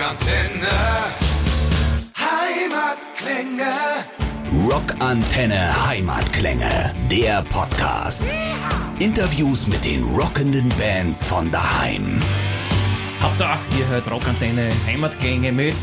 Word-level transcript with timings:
Rockantenne. 0.00 1.12
Heimatklänge. 2.16 3.70
Rockantenne 4.66 5.88
Heimatklänge, 5.88 6.94
der 7.10 7.42
Podcast. 7.42 8.24
Interviews 8.98 9.66
mit 9.66 9.84
den 9.84 10.02
rockenden 10.04 10.70
Bands 10.78 11.26
von 11.26 11.50
daheim. 11.50 12.18
Habt 13.20 13.40
ihr 13.40 13.46
acht, 13.46 13.78
ihr 13.78 13.86
hört 13.88 14.10
Rockantenne 14.10 14.70
Heimatklänge 14.86 15.52
mit 15.52 15.76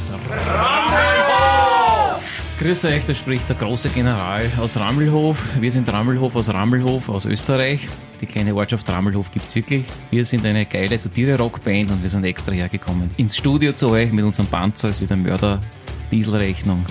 Grüß 2.60 2.86
euch, 2.86 3.06
da 3.06 3.14
spricht 3.14 3.48
der 3.50 3.56
große 3.56 3.90
General 3.90 4.52
aus 4.58 4.78
Rammelhof. 4.78 5.38
Wir 5.60 5.72
sind 5.72 5.94
Rammelhof 5.94 6.36
aus 6.36 6.50
Rammelhof 6.50 7.08
aus 7.08 7.26
Österreich. 7.26 7.88
Die 8.20 8.26
kleine 8.26 8.56
Ortschaft 8.56 8.90
Rammelhof 8.90 9.30
gibt's 9.32 9.56
wirklich. 9.56 9.86
Wir 10.10 10.26
sind 10.26 10.44
eine 10.44 10.66
geile 10.66 10.98
Satire-Rockband 10.98 11.92
und 11.92 12.02
wir 12.02 12.10
sind 12.10 12.24
extra 12.24 12.54
hergekommen 12.54 13.12
ins 13.18 13.38
Studio 13.38 13.74
zu 13.74 13.92
euch 13.92 14.12
mit 14.12 14.26
unserem 14.26 14.48
Panzer. 14.48 14.90
Es 14.90 15.00
wird 15.00 15.12
eine 15.12 15.22
Mörder-Dieselrechnung. 15.22 16.84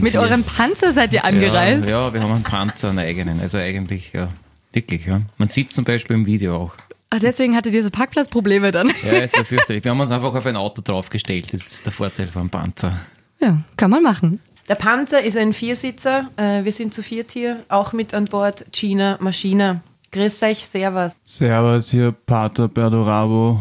Mit 0.00 0.16
eurem 0.16 0.42
Panzer 0.42 0.94
seid 0.94 1.12
ihr 1.12 1.22
angereist? 1.22 1.84
Ja, 1.84 2.06
ja, 2.06 2.14
wir 2.14 2.22
haben 2.22 2.32
einen 2.32 2.42
Panzer, 2.42 2.88
einen 2.88 3.00
eigenen. 3.00 3.40
Also 3.40 3.58
eigentlich, 3.58 4.14
ja, 4.14 4.28
wirklich, 4.72 5.04
ja. 5.04 5.20
Man 5.36 5.50
sieht 5.50 5.70
zum 5.70 5.84
Beispiel 5.84 6.16
im 6.16 6.24
Video 6.24 6.56
auch. 6.56 6.76
Ach, 7.10 7.18
deswegen 7.18 7.54
hattet 7.56 7.74
ihr 7.74 7.82
so 7.82 7.90
Parkplatzprobleme 7.90 8.70
dann. 8.70 8.90
Ja, 9.04 9.12
es 9.12 9.34
war 9.34 9.44
fürchterlich. 9.44 9.84
Wir 9.84 9.90
haben 9.90 10.00
uns 10.00 10.10
einfach 10.10 10.34
auf 10.34 10.46
ein 10.46 10.56
Auto 10.56 10.80
draufgestellt. 10.82 11.52
Das 11.52 11.66
ist 11.66 11.84
der 11.84 11.92
Vorteil 11.92 12.26
vom 12.28 12.48
Panzer. 12.48 12.98
Ja, 13.42 13.58
kann 13.76 13.90
man 13.90 14.02
machen. 14.02 14.40
Der 14.68 14.76
Panzer 14.76 15.22
ist 15.22 15.36
ein 15.36 15.52
Viersitzer. 15.52 16.30
Äh, 16.36 16.64
wir 16.64 16.72
sind 16.72 16.94
zu 16.94 17.02
viert 17.02 17.30
hier. 17.32 17.64
Auch 17.68 17.92
mit 17.92 18.14
an 18.14 18.24
Bord 18.24 18.64
Gina 18.72 19.18
Maschina. 19.20 19.82
Grüß 20.10 20.42
euch, 20.42 20.66
Servus. 20.66 21.12
Servus, 21.22 21.90
hier 21.90 22.12
Pater 22.12 22.68
Berdorabo. 22.68 23.60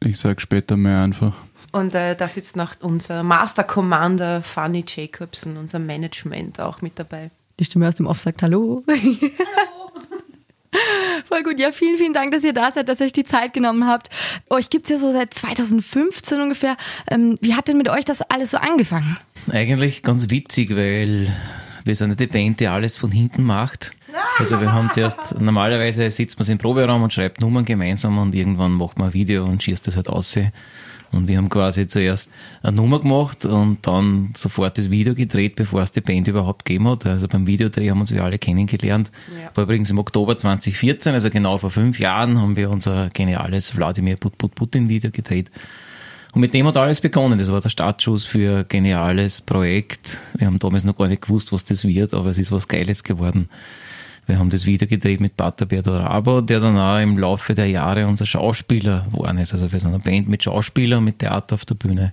Ich 0.00 0.18
sag 0.18 0.40
später 0.40 0.76
mehr 0.76 1.00
einfach. 1.00 1.34
Und 1.72 1.94
äh, 1.96 2.14
da 2.14 2.28
sitzt 2.28 2.54
noch 2.54 2.74
unser 2.80 3.24
Master 3.24 3.64
Commander 3.64 4.42
Fanny 4.42 4.84
Jacobson, 4.86 5.56
unser 5.56 5.80
Management 5.80 6.60
auch 6.60 6.82
mit 6.82 7.00
dabei. 7.00 7.32
Die 7.58 7.64
Stimme 7.64 7.88
aus 7.88 7.96
dem 7.96 8.06
Off 8.06 8.20
sagt 8.20 8.42
Hallo. 8.42 8.84
Voll 11.24 11.42
gut. 11.42 11.58
Ja, 11.58 11.72
vielen, 11.72 11.96
vielen 11.96 12.12
Dank, 12.12 12.32
dass 12.32 12.44
ihr 12.44 12.52
da 12.52 12.70
seid, 12.70 12.88
dass 12.88 13.00
ihr 13.00 13.06
euch 13.06 13.12
die 13.12 13.24
Zeit 13.24 13.52
genommen 13.52 13.86
habt. 13.86 14.10
Euch 14.50 14.70
gibt's 14.70 14.90
ja 14.90 14.98
so 14.98 15.12
seit 15.12 15.34
2015 15.34 16.40
ungefähr. 16.40 16.76
Ähm, 17.10 17.36
wie 17.40 17.54
hat 17.54 17.68
denn 17.68 17.78
mit 17.78 17.88
euch 17.88 18.04
das 18.04 18.22
alles 18.22 18.52
so 18.52 18.58
angefangen? 18.58 19.18
Eigentlich 19.50 20.02
ganz 20.02 20.30
witzig, 20.30 20.70
weil 20.70 21.32
wir 21.84 21.94
sind 21.94 22.18
die 22.18 22.26
Band, 22.26 22.60
die 22.60 22.68
alles 22.68 22.96
von 22.96 23.10
hinten 23.10 23.42
macht. 23.42 23.92
Also 24.38 24.60
wir 24.60 24.72
haben 24.72 24.90
zuerst, 24.92 25.38
normalerweise 25.40 26.10
sitzt 26.10 26.38
man 26.38 26.48
im 26.48 26.58
Proberaum 26.58 27.02
und 27.02 27.12
schreibt 27.12 27.40
Nummern 27.40 27.64
gemeinsam 27.64 28.18
und 28.18 28.34
irgendwann 28.34 28.72
macht 28.72 28.98
man 28.98 29.08
ein 29.08 29.14
Video 29.14 29.44
und 29.44 29.62
schießt 29.62 29.86
das 29.86 29.96
halt 29.96 30.08
aus. 30.08 30.38
Und 31.14 31.28
wir 31.28 31.38
haben 31.38 31.48
quasi 31.48 31.86
zuerst 31.86 32.30
eine 32.62 32.76
Nummer 32.76 33.00
gemacht 33.00 33.44
und 33.44 33.86
dann 33.86 34.32
sofort 34.36 34.76
das 34.78 34.90
Video 34.90 35.14
gedreht, 35.14 35.56
bevor 35.56 35.82
es 35.82 35.92
die 35.92 36.00
Band 36.00 36.28
überhaupt 36.28 36.64
gegeben 36.64 36.88
hat. 36.88 37.06
Also 37.06 37.28
beim 37.28 37.46
Videodreh 37.46 37.90
haben 37.90 38.00
uns 38.00 38.12
wir 38.12 38.22
alle 38.24 38.38
kennengelernt. 38.38 39.10
Ja. 39.40 39.50
War 39.54 39.64
übrigens 39.64 39.90
im 39.90 39.98
Oktober 39.98 40.36
2014, 40.36 41.14
also 41.14 41.30
genau 41.30 41.58
vor 41.58 41.70
fünf 41.70 41.98
Jahren, 41.98 42.40
haben 42.40 42.56
wir 42.56 42.70
unser 42.70 43.10
geniales 43.10 43.76
Wladimir 43.76 44.16
Put 44.16 44.38
Put 44.38 44.54
Putin 44.54 44.88
Video 44.88 45.10
gedreht. 45.10 45.50
Und 46.32 46.40
mit 46.40 46.52
dem 46.52 46.66
hat 46.66 46.76
alles 46.76 47.00
begonnen. 47.00 47.38
Das 47.38 47.52
war 47.52 47.60
der 47.60 47.68
Startschuss 47.68 48.26
für 48.26 48.58
ein 48.58 48.68
geniales 48.68 49.40
Projekt. 49.40 50.18
Wir 50.36 50.48
haben 50.48 50.58
damals 50.58 50.82
noch 50.82 50.96
gar 50.96 51.06
nicht 51.06 51.22
gewusst, 51.22 51.52
was 51.52 51.64
das 51.64 51.84
wird, 51.84 52.12
aber 52.12 52.30
es 52.30 52.38
ist 52.38 52.50
was 52.50 52.66
Geiles 52.66 53.04
geworden. 53.04 53.48
Wir 54.26 54.38
haben 54.38 54.50
das 54.50 54.64
Video 54.66 54.88
gedreht 54.88 55.20
mit 55.20 55.36
Pater 55.36 55.66
Berdorabo, 55.66 56.40
der 56.40 56.60
dann 56.60 56.78
auch 56.78 56.98
im 56.98 57.18
Laufe 57.18 57.54
der 57.54 57.68
Jahre 57.68 58.06
unser 58.06 58.26
Schauspieler 58.26 59.04
geworden 59.10 59.38
ist. 59.38 59.52
Also 59.52 59.70
wir 59.70 59.78
sind 59.80 59.90
eine 59.92 59.98
Band 60.02 60.28
mit 60.28 60.42
Schauspieler 60.44 60.98
und 60.98 61.04
mit 61.04 61.18
Theater 61.18 61.54
auf 61.54 61.64
der 61.64 61.74
Bühne. 61.74 62.12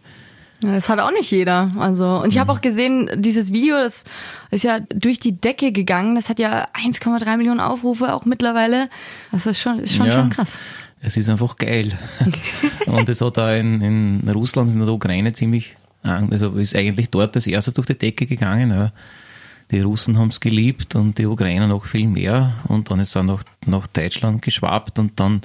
Ja, 0.64 0.74
Das 0.74 0.90
hat 0.90 1.00
auch 1.00 1.12
nicht 1.12 1.32
jeder. 1.32 1.72
Also, 1.80 2.06
und 2.22 2.34
ich 2.34 2.38
habe 2.40 2.52
auch 2.52 2.62
gesehen, 2.62 3.10
dieses 3.16 3.52
Video, 3.54 3.78
das 3.78 4.04
ist 4.52 4.64
ja 4.64 4.80
durch 4.94 5.20
die 5.20 5.32
Decke 5.40 5.72
gegangen. 5.72 6.16
Das 6.16 6.30
hat 6.30 6.38
ja 6.40 6.68
1,3 6.74 7.38
Millionen 7.38 7.60
Aufrufe 7.60 8.14
auch 8.14 8.26
mittlerweile. 8.26 8.90
Das 9.32 9.46
ist 9.46 9.60
schon, 9.60 9.80
ist 9.80 9.96
schon, 9.96 10.08
Ja. 10.08 10.12
schon 10.14 10.30
krass. 10.30 10.60
Es 11.02 11.18
ist 11.18 11.30
einfach 11.30 11.56
geil. 11.56 11.94
und 12.86 13.10
es 13.10 13.22
hat 13.22 13.38
da 13.38 13.56
in, 13.56 13.82
in 13.82 14.30
Russland, 14.30 14.72
in 14.72 14.80
der 14.80 14.90
Ukraine 14.90 15.34
ziemlich, 15.34 15.76
also 16.04 16.52
ist 16.52 16.76
eigentlich 16.76 17.10
dort 17.10 17.36
das 17.36 17.48
erste 17.48 17.72
durch 17.72 17.88
die 17.88 17.98
Decke 17.98 18.28
gegangen. 18.28 18.70
Ja. 18.70 18.92
Die 19.72 19.80
Russen 19.80 20.18
haben 20.18 20.28
es 20.30 20.40
geliebt 20.40 20.96
und 20.96 21.18
die 21.18 21.26
Ukrainer 21.26 21.68
noch 21.68 21.86
viel 21.86 22.08
mehr. 22.08 22.54
Und 22.68 22.92
dann 22.92 23.00
ist 23.00 23.10
es 23.10 23.18
auch 23.18 23.24
nach, 23.24 23.44
nach 23.66 23.88
Deutschland 23.88 24.42
geschwappt 24.42 25.00
und 25.00 25.20
dann 25.20 25.42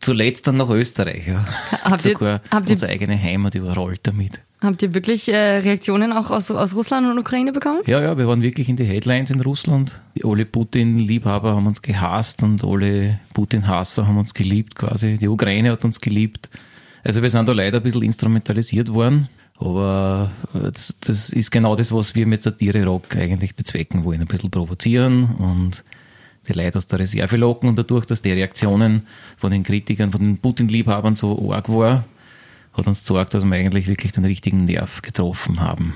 zuletzt 0.00 0.46
dann 0.48 0.56
nach 0.56 0.68
Österreich. 0.70 1.26
Ja. 1.28 1.46
Habt 1.84 2.04
ihr- 2.04 2.12
Sogar 2.12 2.40
habt 2.50 2.68
ihr- 2.68 2.74
unsere 2.74 2.90
eigene 2.90 3.16
Heimat 3.20 3.54
überrollt 3.54 4.00
damit. 4.04 4.40
Habt 4.60 4.80
ihr 4.82 4.94
wirklich 4.94 5.28
äh, 5.28 5.36
Reaktionen 5.58 6.12
auch 6.12 6.30
aus, 6.30 6.48
aus 6.52 6.74
Russland 6.76 7.08
und 7.08 7.18
Ukraine 7.18 7.50
bekommen? 7.52 7.80
Ja, 7.86 8.00
ja, 8.00 8.16
wir 8.16 8.28
waren 8.28 8.42
wirklich 8.42 8.68
in 8.68 8.76
die 8.76 8.84
Headlines 8.84 9.30
in 9.32 9.40
Russland. 9.40 10.00
Alle 10.22 10.44
Putin-Liebhaber 10.46 11.56
haben 11.56 11.66
uns 11.66 11.82
gehasst 11.82 12.44
und 12.44 12.62
alle 12.64 13.18
Putin-Hasser 13.34 14.06
haben 14.06 14.18
uns 14.18 14.34
geliebt 14.34 14.76
quasi. 14.76 15.18
Die 15.18 15.26
Ukraine 15.28 15.72
hat 15.72 15.84
uns 15.84 16.00
geliebt. 16.00 16.48
Also 17.02 17.22
wir 17.22 17.30
sind 17.30 17.48
da 17.48 17.52
leider 17.52 17.78
ein 17.78 17.82
bisschen 17.82 18.02
instrumentalisiert 18.04 18.92
worden. 18.94 19.28
Aber 19.64 20.30
äh, 20.54 20.70
das, 20.70 20.96
das 21.00 21.30
ist 21.30 21.50
genau 21.50 21.76
das, 21.76 21.92
was 21.92 22.14
wir 22.14 22.26
mit 22.26 22.42
Satire-Rock 22.42 23.16
eigentlich 23.16 23.54
bezwecken 23.54 24.04
wollen. 24.04 24.20
Ein 24.20 24.26
bisschen 24.26 24.50
provozieren 24.50 25.36
und 25.36 25.84
die 26.48 26.52
Leute 26.52 26.78
aus 26.78 26.86
der 26.86 26.98
Reserve 26.98 27.36
locken 27.36 27.68
und 27.68 27.78
dadurch, 27.78 28.04
dass 28.04 28.22
die 28.22 28.32
Reaktionen 28.32 29.06
von 29.36 29.52
den 29.52 29.62
Kritikern, 29.62 30.10
von 30.10 30.20
den 30.20 30.38
Putin-Liebhabern 30.38 31.14
so 31.14 31.52
arg 31.52 31.68
war, 31.68 32.04
hat 32.72 32.86
uns 32.86 33.04
gezeigt, 33.06 33.34
dass 33.34 33.44
wir 33.44 33.54
eigentlich 33.54 33.86
wirklich 33.86 34.12
den 34.12 34.24
richtigen 34.24 34.64
Nerv 34.64 35.02
getroffen 35.02 35.60
haben. 35.60 35.94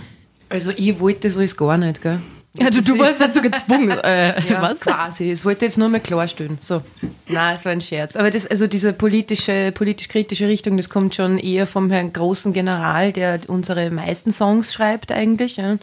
Also 0.49 0.71
ich 0.77 1.01
wollte 1.01 1.29
das 1.29 1.37
alles 1.37 1.57
gar 1.57 1.77
nicht, 1.79 2.03
gell? 2.03 2.21
Ja, 2.59 2.71
du, 2.71 2.83
du 2.83 2.99
wurdest 2.99 3.21
dazu 3.21 3.43
gezwungen. 3.43 3.91
Äh, 3.91 4.41
Ja, 4.49 4.63
was? 4.63 4.81
quasi. 4.81 5.31
Das 5.31 5.45
wollte 5.45 5.65
ich 5.65 5.71
jetzt 5.71 5.79
nur 5.79 5.89
mal 5.89 6.01
klarstellen. 6.01 6.59
So. 6.61 6.83
Nein, 7.29 7.57
es 7.57 7.65
war 7.65 7.73
ein 7.73 7.81
Scherz. 7.81 8.17
Aber 8.17 8.31
das, 8.31 8.47
also 8.47 8.67
diese 8.67 8.93
politische, 8.93 9.73
politisch-kritische 9.73 10.49
Richtung, 10.49 10.77
das 10.77 10.89
kommt 10.89 11.15
schon 11.15 11.39
eher 11.39 11.67
vom 11.67 11.91
Herrn 11.91 12.13
großen 12.13 12.53
General, 12.53 13.13
der 13.13 13.41
unsere 13.49 13.91
meisten 13.91 14.33
Songs 14.33 14.73
schreibt 14.73 15.13
eigentlich. 15.13 15.57
Ja. 15.57 15.79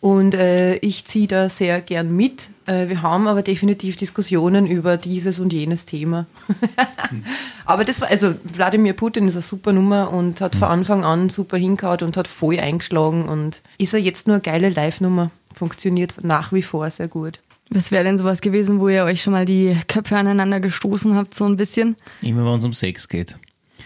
Und 0.00 0.34
äh, 0.34 0.76
ich 0.76 1.06
ziehe 1.06 1.26
da 1.26 1.48
sehr 1.48 1.80
gern 1.80 2.14
mit. 2.14 2.50
Äh, 2.66 2.88
wir 2.88 3.02
haben 3.02 3.26
aber 3.26 3.42
definitiv 3.42 3.96
Diskussionen 3.96 4.66
über 4.66 4.98
dieses 4.98 5.40
und 5.40 5.52
jenes 5.52 5.84
Thema. 5.84 6.26
aber 7.64 7.84
das 7.84 8.00
war, 8.00 8.08
also 8.08 8.34
Wladimir 8.44 8.92
Putin 8.92 9.26
ist 9.26 9.34
eine 9.34 9.42
super 9.42 9.72
Nummer 9.72 10.12
und 10.12 10.40
hat 10.40 10.54
von 10.54 10.68
Anfang 10.68 11.04
an 11.04 11.28
super 11.28 11.56
hingehauen 11.56 12.02
und 12.02 12.16
hat 12.16 12.28
voll 12.28 12.60
eingeschlagen 12.60 13.28
und 13.28 13.62
ist 13.78 13.94
er 13.94 14.00
jetzt 14.00 14.26
nur 14.26 14.36
eine 14.36 14.42
geile 14.42 14.68
Live-Nummer. 14.68 15.30
Funktioniert 15.56 16.22
nach 16.22 16.52
wie 16.52 16.62
vor 16.62 16.88
sehr 16.90 17.08
gut. 17.08 17.40
Was 17.70 17.90
wäre 17.90 18.04
denn 18.04 18.18
sowas 18.18 18.40
gewesen, 18.40 18.78
wo 18.78 18.88
ihr 18.88 19.04
euch 19.04 19.22
schon 19.22 19.32
mal 19.32 19.44
die 19.44 19.76
Köpfe 19.88 20.16
aneinander 20.16 20.60
gestoßen 20.60 21.16
habt, 21.16 21.34
so 21.34 21.46
ein 21.46 21.56
bisschen? 21.56 21.96
Immer 22.22 22.44
wenn 22.44 22.58
es 22.58 22.64
um 22.64 22.72
Sex 22.72 23.08
geht. 23.08 23.36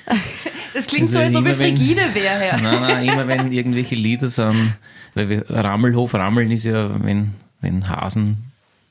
Das 0.72 0.86
klingt 0.86 1.08
Also 1.08 1.14
so, 1.14 1.18
als 1.18 1.34
ob 1.34 1.46
ich 1.46 1.56
frigide 1.56 2.14
wäre, 2.14 2.38
Herr. 2.38 2.60
Nein, 2.60 2.80
nein, 2.80 3.04
immer 3.04 3.26
wenn 3.26 3.50
irgendwelche 3.50 3.96
Lieder 3.96 4.28
sind, 4.28 4.74
weil 5.14 5.28
wir 5.28 5.50
Rammelhof, 5.50 6.14
Rammeln 6.14 6.48
ist 6.52 6.64
ja, 6.64 6.94
wenn, 7.02 7.32
wenn 7.60 7.88
Hasen 7.88 8.36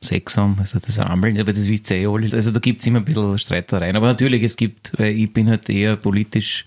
Sex 0.02 0.38
haben, 0.38 0.58
also 0.60 0.78
das 0.78 1.00
Rammeln, 1.00 1.40
aber 1.40 1.54
das 1.54 1.68
wisst 1.70 1.90
ihr 1.92 1.98
eh 1.98 2.08
alle. 2.08 2.28
Also 2.34 2.52
da 2.52 2.60
gibt's 2.60 2.86
immer 2.86 3.00
ein 3.00 3.06
bisschen 3.06 3.38
Streitereien. 3.38 3.96
Aber 3.96 4.08
natürlich, 4.08 4.44
es 4.44 4.58
gibt, 4.58 4.92
weil 4.98 5.14
ich 5.14 5.32
bin 5.32 5.50
halt 5.50 5.70
eher 5.70 5.96
politisch 5.96 6.66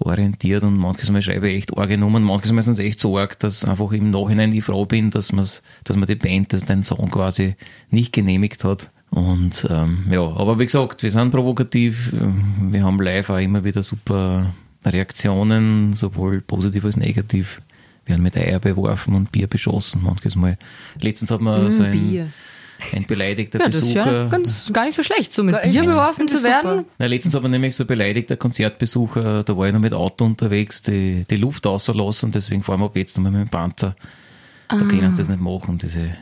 orientiert 0.00 0.62
und 0.62 0.76
manches 0.76 1.10
Mal 1.10 1.22
schreibe 1.22 1.48
ich 1.48 1.58
echt 1.58 1.76
arge 1.78 1.98
Nummern, 1.98 2.22
manches 2.22 2.52
Mal 2.52 2.62
sind 2.62 2.74
es 2.74 2.78
echt 2.78 3.00
so 3.00 3.18
arg, 3.18 3.38
dass 3.38 3.64
einfach 3.64 3.92
im 3.92 4.10
Nachhinein 4.10 4.52
ich 4.52 4.64
froh 4.64 4.86
bin, 4.86 5.10
dass, 5.10 5.32
man's, 5.32 5.62
dass 5.84 5.96
man 5.96 6.06
die 6.06 6.14
Band 6.14 6.52
das, 6.52 6.64
den 6.64 6.82
Song 6.82 7.10
quasi 7.10 7.56
nicht 7.90 8.12
genehmigt 8.12 8.64
hat. 8.64 8.90
Und 9.10 9.66
ähm, 9.68 10.06
ja, 10.10 10.22
aber 10.22 10.58
wie 10.58 10.66
gesagt, 10.66 11.02
wir 11.02 11.10
sind 11.10 11.32
provokativ, 11.32 12.12
wir 12.60 12.84
haben 12.84 13.00
live 13.00 13.30
auch 13.30 13.38
immer 13.38 13.64
wieder 13.64 13.82
super 13.82 14.54
Reaktionen, 14.84 15.92
sowohl 15.94 16.40
positiv 16.40 16.84
als 16.84 16.96
negativ. 16.96 17.60
Wir 18.04 18.14
werden 18.14 18.22
mit 18.22 18.36
Eier 18.36 18.60
beworfen 18.60 19.14
und 19.14 19.32
Bier 19.32 19.46
beschossen 19.46 20.02
manches 20.02 20.36
Mal. 20.36 20.58
Letztens 21.00 21.30
hat 21.30 21.40
man 21.40 21.70
so 21.70 21.82
ein, 21.82 21.90
Mm, 21.90 22.10
Bier. 22.10 22.28
Ein 22.94 23.06
beleidigter 23.06 23.58
Ja, 23.60 23.66
das 23.66 23.76
ist 23.76 23.80
Besucher. 23.94 24.12
ja 24.24 24.28
ganz, 24.28 24.72
gar 24.72 24.84
nicht 24.84 24.94
so 24.96 25.02
schlecht, 25.02 25.32
so 25.32 25.42
mit 25.42 25.56
ich 25.64 25.72
Bier 25.72 25.84
beworfen 25.84 26.28
zu 26.28 26.42
werden. 26.42 26.84
Na, 26.98 27.06
letztens 27.06 27.40
man 27.40 27.50
nämlich 27.50 27.76
so 27.76 27.84
ein 27.84 27.86
beleidigter 27.86 28.36
Konzertbesucher, 28.36 29.42
da 29.44 29.56
war 29.56 29.66
ich 29.66 29.72
noch 29.72 29.80
mit 29.80 29.94
Auto 29.94 30.24
unterwegs, 30.24 30.82
die, 30.82 31.24
die 31.28 31.36
Luft 31.36 31.66
auslassen, 31.66 32.30
deswegen 32.32 32.62
fahren 32.62 32.80
wir 32.80 32.86
ab 32.86 32.96
jetzt 32.96 33.16
nochmal 33.16 33.32
mit 33.32 33.42
dem 33.42 33.50
Panzer. 33.50 33.94
Da 34.68 34.76
können 34.76 35.10
sie 35.10 35.16
das 35.18 35.28
nicht 35.28 35.40
machen, 35.40 35.78
diese 35.78 36.12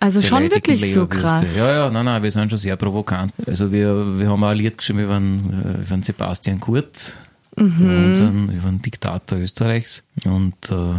Also 0.00 0.22
schon 0.22 0.50
wirklich 0.50 0.80
so 0.94 1.02
Leberwürste. 1.02 1.26
krass. 1.28 1.56
Ja, 1.56 1.72
ja, 1.74 1.90
nein, 1.90 2.04
nein, 2.06 2.22
wir 2.22 2.30
sind 2.30 2.48
schon 2.48 2.58
sehr 2.58 2.76
provokant. 2.76 3.32
Also 3.46 3.70
wir, 3.70 4.18
wir 4.18 4.28
haben 4.30 4.42
auch 4.44 4.48
ein 4.48 4.56
Lied 4.56 4.78
geschrieben 4.78 5.00
über 5.00 5.16
einen, 5.16 5.78
äh, 5.78 5.82
über 5.82 5.92
einen 5.94 6.02
Sebastian 6.02 6.58
Kurz, 6.60 7.14
Mhm. 7.56 8.04
unseren, 8.04 8.50
über 8.52 8.68
einen 8.68 8.80
Diktator 8.82 9.36
Österreichs. 9.38 10.04
Und 10.24 10.54
äh, 10.70 10.94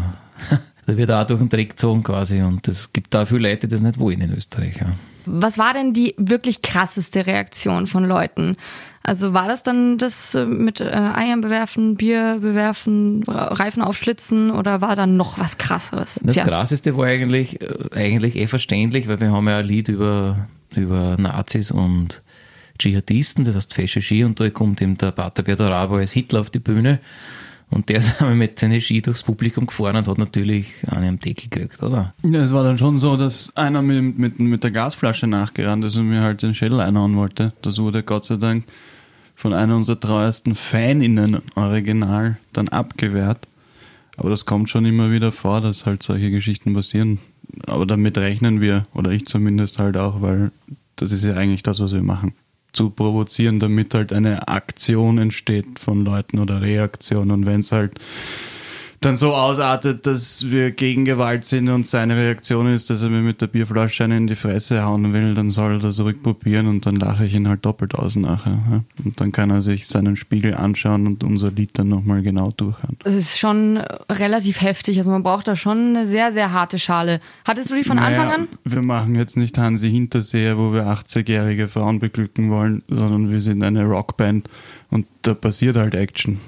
da 0.89 0.97
wird 0.97 1.11
auch 1.11 1.27
durch 1.27 1.39
den 1.39 1.49
Dreck 1.49 1.71
gezogen 1.71 2.03
quasi. 2.03 2.41
Und 2.41 2.67
es 2.67 2.91
gibt 2.91 3.13
da 3.13 3.25
viele 3.25 3.49
Leute, 3.49 3.67
die 3.67 3.73
das 3.73 3.81
nicht 3.81 3.99
wollen 3.99 4.21
in 4.21 4.33
Österreich. 4.33 4.77
Ja. 4.77 4.87
Was 5.25 5.57
war 5.57 5.73
denn 5.73 5.93
die 5.93 6.15
wirklich 6.17 6.61
krasseste 6.61 7.27
Reaktion 7.27 7.85
von 7.85 8.05
Leuten, 8.05 8.57
Also 9.03 9.33
war 9.33 9.47
das 9.47 9.61
dann 9.61 9.97
das 9.99 10.33
äh, 10.33 10.45
mit 10.45 10.81
äh, 10.81 10.85
Eiern 10.85 11.41
bewerfen, 11.41 11.95
Bier 11.95 12.39
bewerfen, 12.41 13.23
Reifen 13.27 13.83
aufschlitzen 13.83 14.49
oder 14.49 14.81
war 14.81 14.95
dann 14.95 15.17
noch 15.17 15.37
was 15.37 15.57
krasseres? 15.57 16.19
Das 16.23 16.33
Tja. 16.33 16.45
Krasseste 16.45 16.97
war 16.97 17.05
eigentlich, 17.05 17.61
äh, 17.61 17.67
eigentlich 17.93 18.35
eh 18.35 18.47
verständlich, 18.47 19.07
weil 19.07 19.19
wir 19.19 19.31
haben 19.31 19.47
ja 19.47 19.59
ein 19.59 19.65
Lied 19.65 19.89
über, 19.89 20.47
über 20.75 21.17
Nazis 21.19 21.69
und 21.69 22.23
Dschihadisten, 22.79 23.45
das 23.45 23.55
heißt 23.55 23.73
Fesche 23.73 24.01
Ski 24.01 24.23
und 24.23 24.39
da 24.39 24.49
kommt 24.49 24.81
eben 24.81 24.97
der 24.97 25.11
Pater 25.11 25.43
Bertorabo 25.43 25.97
als 25.97 26.13
Hitler 26.13 26.39
auf 26.41 26.49
die 26.49 26.59
Bühne 26.59 26.99
und 27.69 27.89
der 27.89 27.97
ist 27.99 28.21
einmal 28.21 28.35
mit 28.35 28.59
seinen 28.59 28.81
Ski 28.81 29.01
durchs 29.01 29.23
Publikum 29.23 29.67
gefahren 29.67 29.95
und 29.95 30.07
hat 30.07 30.17
natürlich 30.17 30.73
einen 30.87 31.09
am 31.09 31.19
Deckel 31.19 31.49
gekriegt, 31.49 31.81
oder? 31.83 32.13
Ja, 32.23 32.43
es 32.43 32.53
war 32.53 32.63
dann 32.63 32.77
schon 32.77 32.97
so, 32.97 33.15
dass 33.15 33.55
einer 33.55 33.81
mit, 33.81 34.17
mit, 34.17 34.39
mit 34.39 34.63
der 34.63 34.71
Gasflasche 34.71 35.27
nachgerannt 35.27 35.83
ist 35.85 35.95
und 35.95 36.09
mir 36.09 36.21
halt 36.21 36.41
den 36.41 36.53
Schädel 36.53 36.79
einhauen 36.79 37.15
wollte. 37.15 37.53
Das 37.61 37.77
wurde 37.77 38.03
Gott 38.03 38.25
sei 38.25 38.37
Dank 38.37 38.65
von 39.35 39.53
einer 39.53 39.75
unserer 39.75 39.99
treuesten 39.99 40.55
Faninnen 40.55 41.39
original 41.55 42.37
dann 42.51 42.67
abgewehrt. 42.67 43.47
Aber 44.17 44.29
das 44.29 44.45
kommt 44.45 44.69
schon 44.69 44.85
immer 44.85 45.11
wieder 45.11 45.31
vor, 45.31 45.61
dass 45.61 45.85
halt 45.85 46.03
solche 46.03 46.29
Geschichten 46.29 46.73
passieren. 46.73 47.19
Aber 47.65 47.85
damit 47.85 48.17
rechnen 48.17 48.59
wir, 48.59 48.85
oder 48.93 49.11
ich 49.11 49.25
zumindest 49.25 49.79
halt 49.79 49.95
auch, 49.95 50.21
weil 50.21 50.51
das 50.97 51.13
ist 51.13 51.23
ja 51.23 51.35
eigentlich 51.35 51.63
das, 51.63 51.79
was 51.79 51.93
wir 51.93 52.03
machen. 52.03 52.33
Zu 52.71 52.91
provozieren, 52.91 53.59
damit 53.59 53.93
halt 53.93 54.13
eine 54.13 54.47
Aktion 54.47 55.17
entsteht 55.17 55.79
von 55.79 56.05
Leuten 56.05 56.39
oder 56.39 56.61
Reaktion. 56.61 57.31
Und 57.31 57.45
wenn 57.45 57.61
es 57.61 57.71
halt 57.71 57.99
dann 59.01 59.15
so 59.15 59.33
ausartet, 59.33 60.05
dass 60.05 60.51
wir 60.51 60.71
gegen 60.71 61.05
Gewalt 61.05 61.45
sind 61.45 61.69
und 61.69 61.87
seine 61.87 62.17
Reaktion 62.17 62.73
ist, 62.73 62.89
dass 62.89 63.01
er 63.01 63.09
mir 63.09 63.21
mit 63.21 63.41
der 63.41 63.47
Bierflasche 63.47 64.03
einen 64.03 64.17
in 64.17 64.27
die 64.27 64.35
Fresse 64.35 64.83
hauen 64.83 65.13
will, 65.13 65.35
dann 65.35 65.49
soll 65.49 65.73
er 65.73 65.79
das 65.79 65.99
rückprobieren 65.99 66.67
und 66.67 66.85
dann 66.85 66.97
lache 66.97 67.25
ich 67.25 67.33
ihn 67.33 67.47
halt 67.47 67.65
doppelt 67.65 67.95
aus 67.95 68.15
nachher. 68.15 68.83
Und 69.03 69.21
dann 69.21 69.31
kann 69.31 69.51
er 69.51 69.61
sich 69.61 69.87
seinen 69.87 70.15
Spiegel 70.15 70.53
anschauen 70.53 71.07
und 71.07 71.23
unser 71.23 71.51
Lied 71.51 71.79
dann 71.79 71.87
nochmal 71.87 72.21
genau 72.21 72.51
durchhören. 72.51 72.97
Es 73.05 73.15
ist 73.15 73.39
schon 73.39 73.77
relativ 74.11 74.61
heftig. 74.61 74.97
Also 74.97 75.11
man 75.11 75.23
braucht 75.23 75.47
da 75.47 75.55
schon 75.55 75.95
eine 75.95 76.05
sehr, 76.05 76.31
sehr 76.33 76.51
harte 76.51 76.77
Schale. 76.77 77.21
Hattest 77.45 77.69
du 77.69 77.75
die 77.75 77.83
von 77.83 77.99
Anfang 77.99 78.27
Naja, 78.27 78.39
an? 78.39 78.47
Wir 78.65 78.81
machen 78.81 79.15
jetzt 79.15 79.37
nicht 79.37 79.57
Hansi 79.57 79.89
Hinterseher, 79.89 80.57
wo 80.57 80.73
wir 80.73 80.83
80-jährige 80.87 81.67
Frauen 81.69 81.99
beglücken 81.99 82.49
wollen, 82.51 82.83
sondern 82.89 83.31
wir 83.31 83.39
sind 83.39 83.63
eine 83.63 83.85
Rockband 83.85 84.49
und 84.89 85.07
da 85.21 85.33
passiert 85.33 85.77
halt 85.77 85.95
Action. 85.95 86.39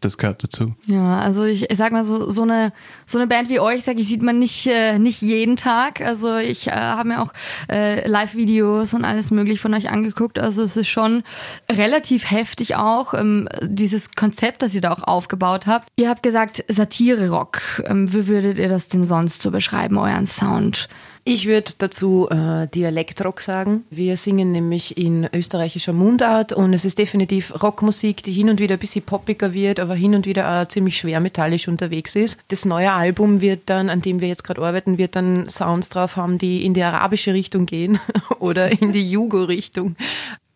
Das 0.00 0.16
gehört 0.16 0.44
dazu. 0.44 0.74
Ja, 0.86 1.18
also 1.18 1.44
ich, 1.44 1.70
ich 1.70 1.76
sag 1.76 1.92
mal 1.92 2.04
so 2.04 2.30
so 2.30 2.42
eine 2.42 2.72
so 3.04 3.18
eine 3.18 3.26
Band 3.26 3.48
wie 3.48 3.58
euch, 3.58 3.82
sag 3.82 3.98
ich, 3.98 4.06
sieht 4.06 4.22
man 4.22 4.38
nicht 4.38 4.66
äh, 4.66 4.98
nicht 4.98 5.22
jeden 5.22 5.56
Tag. 5.56 6.00
Also 6.00 6.36
ich 6.36 6.68
äh, 6.68 6.72
habe 6.72 7.08
mir 7.08 7.22
auch 7.22 7.32
äh, 7.70 8.06
Live-Videos 8.06 8.94
und 8.94 9.04
alles 9.04 9.32
möglich 9.32 9.60
von 9.60 9.74
euch 9.74 9.90
angeguckt. 9.90 10.38
Also 10.38 10.62
es 10.62 10.76
ist 10.76 10.88
schon 10.88 11.24
relativ 11.70 12.30
heftig 12.30 12.76
auch 12.76 13.12
ähm, 13.12 13.48
dieses 13.62 14.12
Konzept, 14.12 14.62
das 14.62 14.74
ihr 14.74 14.80
da 14.80 14.92
auch 14.92 15.02
aufgebaut 15.02 15.66
habt. 15.66 15.88
Ihr 15.96 16.08
habt 16.08 16.22
gesagt 16.22 16.64
Satire-Rock. 16.68 17.82
Ähm, 17.86 18.12
wie 18.12 18.28
würdet 18.28 18.58
ihr 18.58 18.68
das 18.68 18.88
denn 18.88 19.04
sonst 19.04 19.42
so 19.42 19.50
beschreiben, 19.50 19.98
euren 19.98 20.26
Sound? 20.26 20.88
Ich 21.30 21.44
würde 21.44 21.72
dazu 21.76 22.26
äh, 22.30 22.68
Dialektrock 22.68 23.42
sagen. 23.42 23.84
Wir 23.90 24.16
singen 24.16 24.50
nämlich 24.50 24.96
in 24.96 25.28
österreichischer 25.30 25.92
Mundart 25.92 26.54
und 26.54 26.72
es 26.72 26.86
ist 26.86 26.98
definitiv 26.98 27.62
Rockmusik, 27.62 28.22
die 28.22 28.32
hin 28.32 28.48
und 28.48 28.60
wieder 28.60 28.76
ein 28.76 28.78
bisschen 28.78 29.04
poppiger 29.04 29.52
wird, 29.52 29.78
aber 29.78 29.94
hin 29.94 30.14
und 30.14 30.24
wieder 30.24 30.50
auch 30.50 30.68
ziemlich 30.68 30.96
schwer 30.96 31.20
metallisch 31.20 31.68
unterwegs 31.68 32.16
ist. 32.16 32.40
Das 32.48 32.64
neue 32.64 32.92
Album 32.92 33.42
wird 33.42 33.64
dann, 33.66 33.90
an 33.90 34.00
dem 34.00 34.22
wir 34.22 34.28
jetzt 34.28 34.42
gerade 34.42 34.62
arbeiten, 34.62 34.96
wird 34.96 35.16
dann 35.16 35.50
Sounds 35.50 35.90
drauf 35.90 36.16
haben, 36.16 36.38
die 36.38 36.64
in 36.64 36.72
die 36.72 36.82
arabische 36.82 37.34
Richtung 37.34 37.66
gehen 37.66 38.00
oder 38.38 38.80
in 38.80 38.94
die 38.94 39.06
Jugo-Richtung. 39.06 39.96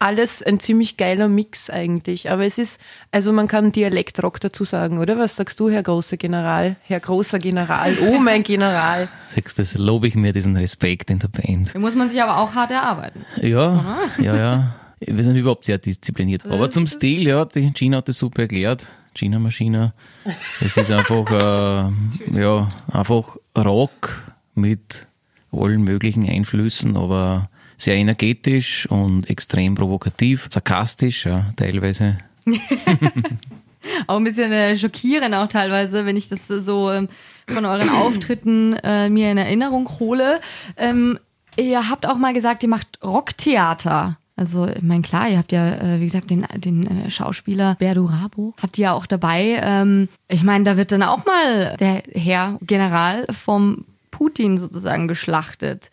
Alles 0.03 0.43
ein 0.43 0.59
ziemlich 0.59 0.97
geiler 0.97 1.29
Mix 1.29 1.71
eigentlich. 1.71 2.29
Aber 2.29 2.45
es 2.45 2.59
ist, 2.59 2.81
also 3.13 3.33
man 3.33 3.47
kann 3.47 3.71
Dialektrock 3.71 4.41
dazu 4.41 4.65
sagen, 4.65 4.99
oder? 4.99 5.17
Was 5.17 5.37
sagst 5.37 5.61
du, 5.61 5.71
Herr 5.71 5.85
großer 5.85 6.17
General? 6.17 6.75
Herr 6.83 6.99
großer 6.99 7.39
General, 7.39 7.97
oh 8.01 8.19
mein 8.19 8.43
General. 8.43 9.09
Sechs, 9.29 9.55
das 9.55 9.79
lobe 9.79 10.09
ich 10.09 10.17
mir, 10.17 10.33
diesen 10.33 10.57
Respekt 10.57 11.09
in 11.09 11.21
der 11.21 11.29
Band. 11.29 11.73
Da 11.73 11.79
muss 11.79 11.95
man 11.95 12.09
sich 12.09 12.21
aber 12.21 12.39
auch 12.39 12.53
hart 12.53 12.73
erarbeiten. 12.73 13.25
Ja, 13.41 14.01
ja, 14.21 14.37
ja. 14.37 14.75
Wir 14.99 15.23
sind 15.23 15.37
überhaupt 15.37 15.67
sehr 15.67 15.79
diszipliniert. 15.79 16.47
Aber 16.47 16.69
zum 16.69 16.89
Stil, 16.89 17.29
ja, 17.29 17.45
die 17.45 17.71
Gina 17.71 17.99
hat 17.99 18.09
das 18.09 18.19
super 18.19 18.43
erklärt. 18.43 18.89
Gina 19.15 19.39
Maschina. 19.39 19.95
Es 20.61 20.77
ist 20.77 20.91
einfach, 20.91 21.31
äh, 21.31 22.41
ja, 22.41 22.69
einfach 22.91 23.37
Rock 23.57 24.35
mit 24.57 25.07
allen 25.53 25.83
möglichen 25.83 26.29
Einflüssen, 26.29 26.97
aber 26.97 27.51
sehr 27.83 27.97
energetisch 27.97 28.87
und 28.87 29.29
extrem 29.29 29.75
provokativ, 29.75 30.47
sarkastisch, 30.51 31.27
ja, 31.27 31.53
teilweise. 31.57 32.19
Auch 34.07 34.17
ein 34.17 34.25
bisschen 34.25 34.53
äh, 34.53 34.77
schockierend 34.77 35.35
auch 35.35 35.49
teilweise, 35.49 36.07
wenn 36.07 36.17
ich 36.17 36.29
das 36.29 36.47
so 36.47 36.93
ähm, 36.93 37.09
von 37.49 37.65
euren 37.65 37.91
Auftritten 37.91 38.75
äh, 38.75 39.09
mir 39.09 39.31
in 39.33 39.39
Erinnerung 39.39 39.89
hole. 39.99 40.41
Ähm, 40.77 41.19
ihr 41.57 41.89
habt 41.89 42.07
auch 42.07 42.17
mal 42.17 42.33
gesagt, 42.33 42.63
ihr 42.63 42.69
macht 42.69 43.01
Rocktheater. 43.03 44.19
Also, 44.37 44.67
ich 44.67 44.83
meine, 44.83 45.03
klar, 45.03 45.29
ihr 45.29 45.39
habt 45.39 45.53
ja, 45.53 45.75
äh, 45.75 46.01
wie 46.01 46.05
gesagt, 46.05 46.31
den, 46.31 46.47
den 46.57 46.87
äh, 46.87 47.11
Schauspieler 47.11 47.75
Berdurabo, 47.79 48.55
habt 48.63 48.79
ihr 48.79 48.85
ja 48.85 48.93
auch 48.93 49.07
dabei. 49.07 49.61
Ähm, 49.63 50.09
ich 50.29 50.43
meine, 50.43 50.65
da 50.65 50.77
wird 50.77 50.93
dann 50.93 51.03
auch 51.03 51.27
mal 51.27 51.77
der 51.79 52.03
Herr 52.13 52.59
General 52.63 53.27
vom 53.31 53.85
Putin 54.11 54.59
sozusagen 54.59 55.07
geschlachtet. 55.07 55.91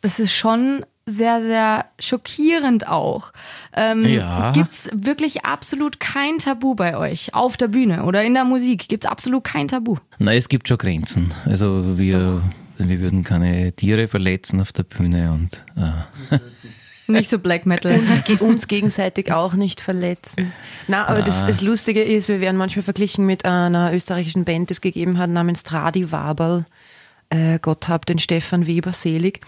Das 0.00 0.18
ist 0.20 0.32
schon 0.32 0.84
sehr, 1.06 1.40
sehr 1.42 1.86
schockierend 1.98 2.86
auch. 2.86 3.32
Ähm, 3.74 4.04
Ja. 4.04 4.52
Gibt's 4.52 4.88
wirklich 4.92 5.44
absolut 5.44 6.00
kein 6.00 6.38
Tabu 6.38 6.74
bei 6.74 6.96
euch 6.96 7.34
auf 7.34 7.56
der 7.56 7.68
Bühne 7.68 8.04
oder 8.04 8.22
in 8.22 8.34
der 8.34 8.44
Musik? 8.44 8.88
Gibt's 8.88 9.06
absolut 9.06 9.44
kein 9.44 9.68
Tabu? 9.68 9.96
Nein, 10.18 10.36
es 10.36 10.48
gibt 10.48 10.68
schon 10.68 10.78
Grenzen. 10.78 11.32
Also 11.46 11.98
wir, 11.98 12.42
wir 12.76 13.00
würden 13.00 13.24
keine 13.24 13.72
Tiere 13.72 14.06
verletzen 14.06 14.60
auf 14.60 14.72
der 14.72 14.82
Bühne 14.82 15.32
und 15.32 15.64
äh, 15.82 16.38
Nicht 17.10 17.30
so 17.30 17.38
Black 17.38 17.64
Metal. 17.64 17.98
uns, 17.98 18.24
ge 18.24 18.36
uns 18.36 18.68
gegenseitig 18.68 19.32
auch 19.32 19.54
nicht 19.54 19.80
verletzen. 19.80 20.52
Na, 20.88 21.06
aber 21.06 21.22
das, 21.22 21.46
das 21.46 21.62
Lustige 21.62 22.02
ist, 22.02 22.28
wir 22.28 22.42
werden 22.42 22.58
manchmal 22.58 22.82
verglichen 22.82 23.24
mit 23.24 23.46
einer 23.46 23.94
österreichischen 23.94 24.44
Band, 24.44 24.68
die 24.68 24.74
es 24.74 24.82
gegeben 24.82 25.16
hat, 25.16 25.30
namens 25.30 25.62
Tradi 25.62 26.12
Waberl. 26.12 26.66
Äh, 27.30 27.58
Gott 27.60 27.88
hab 27.88 28.06
den 28.06 28.18
Stefan 28.18 28.66
Weber 28.66 28.92
selig. 28.92 29.40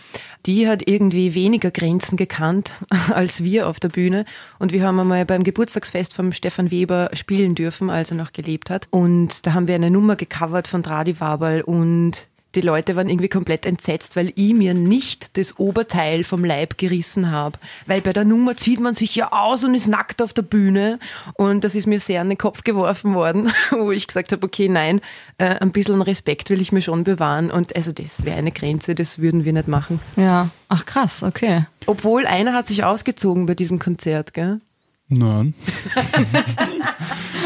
Die 0.47 0.69
hat 0.69 0.87
irgendwie 0.87 1.35
weniger 1.35 1.71
Grenzen 1.71 2.17
gekannt 2.17 2.73
als 3.13 3.43
wir 3.43 3.69
auf 3.69 3.81
der 3.81 3.89
Bühne. 3.89 4.25
Und 4.59 4.73
wir 4.73 4.83
haben 4.83 5.01
einmal 5.01 5.25
beim 5.25 5.45
Geburtstagsfest 5.45 6.15
vom 6.15 6.33
Stefan 6.33 6.71
Weber 6.71 7.11
spielen 7.15 7.55
dürfen, 7.55 7.91
als 7.91 8.11
er 8.11 8.17
noch 8.17 8.33
gelebt 8.33 8.71
hat. 8.71 8.89
Und 8.91 9.47
da 9.47 9.55
haben 9.55 9.67
wir 9.67 9.75
eine 9.75 9.91
Nummer 9.91 10.17
gecovert 10.17 10.69
von 10.69 10.83
Tradi 10.83 11.21
Waberl 11.21 11.63
und 11.63 12.29
die 12.55 12.61
Leute 12.63 12.97
waren 12.97 13.09
irgendwie 13.09 13.29
komplett 13.29 13.65
entsetzt, 13.65 14.17
weil 14.17 14.33
ich 14.35 14.53
mir 14.55 14.75
nicht 14.75 15.37
das 15.39 15.59
Oberteil 15.59 16.25
vom 16.25 16.45
Leib 16.45 16.79
gerissen 16.79 17.31
habe. 17.31 17.59
Weil 17.87 18.01
bei 18.01 18.13
der 18.13 18.25
Nummer 18.25 18.57
zieht 18.57 18.81
man 18.81 18.95
sich 18.97 19.15
ja 19.15 19.31
aus 19.33 19.63
und 19.63 19.75
ist 19.75 19.87
nackt 19.87 20.21
auf 20.21 20.33
der 20.33 20.43
Bühne. 20.43 20.99
Und 21.35 21.63
das 21.63 21.75
ist 21.77 21.87
mir 21.87 22.01
sehr 22.01 22.21
an 22.21 22.29
den 22.29 22.39
Kopf 22.39 22.65
geworfen 22.65 23.15
worden, 23.15 23.53
wo 23.71 23.93
ich 23.93 24.07
gesagt 24.09 24.33
habe, 24.33 24.45
okay, 24.45 24.69
nein, 24.69 25.01
äh, 25.39 25.45
ein 25.61 25.71
bisschen 25.73 26.03
Respekt 26.03 26.51
will 26.51 26.61
ich 26.61 26.73
mir 26.73 26.83
schon 26.83 27.05
bewahren. 27.05 27.51
Und 27.51 27.77
also 27.77 27.93
das 27.93 28.25
wäre 28.25 28.39
eine 28.39 28.51
Grenze, 28.53 28.95
das 28.97 29.19
würden 29.21 29.45
wir 29.45 29.53
nicht 29.53 29.69
machen. 29.69 30.01
Ja. 30.17 30.49
Ach 30.69 30.85
krass, 30.87 31.23
okay. 31.23 31.67
Obwohl 31.87 32.27
einer 32.27 32.53
hat 32.53 32.67
sich 32.67 32.83
ausgezogen 32.85 33.47
bei 33.47 33.55
diesem 33.55 33.79
Konzert, 33.79 34.35
gell? 34.35 34.61
Nein. 35.09 35.55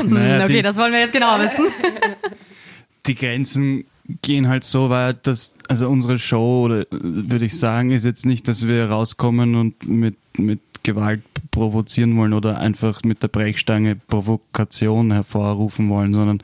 Hm, 0.01 0.11
Naja, 0.13 0.45
okay, 0.45 0.55
die- 0.55 0.63
das 0.63 0.77
wollen 0.77 0.93
wir 0.93 1.01
jetzt 1.01 1.13
genau 1.13 1.39
wissen. 1.39 1.67
die 3.07 3.15
Grenzen 3.15 3.85
gehen 4.23 4.49
halt 4.49 4.65
so 4.65 4.91
weit, 4.91 5.27
dass, 5.27 5.55
also 5.69 5.89
unsere 5.89 6.19
Show, 6.19 6.65
oder 6.65 6.85
würde 6.91 7.45
ich 7.45 7.59
sagen, 7.59 7.91
ist 7.91 8.05
jetzt 8.05 8.27
nicht, 8.27 8.49
dass 8.49 8.67
wir 8.67 8.91
rauskommen 8.91 9.55
und 9.55 9.89
mit, 9.89 10.17
mit 10.39 10.61
Gewalt 10.83 11.23
provozieren 11.51 12.17
wollen 12.17 12.35
oder 12.35 12.59
einfach 12.59 13.03
mit 13.05 13.23
der 13.23 13.29
Brechstange 13.29 13.97
Provokation 13.97 15.13
hervorrufen 15.13 15.89
wollen, 15.89 16.13
sondern 16.13 16.43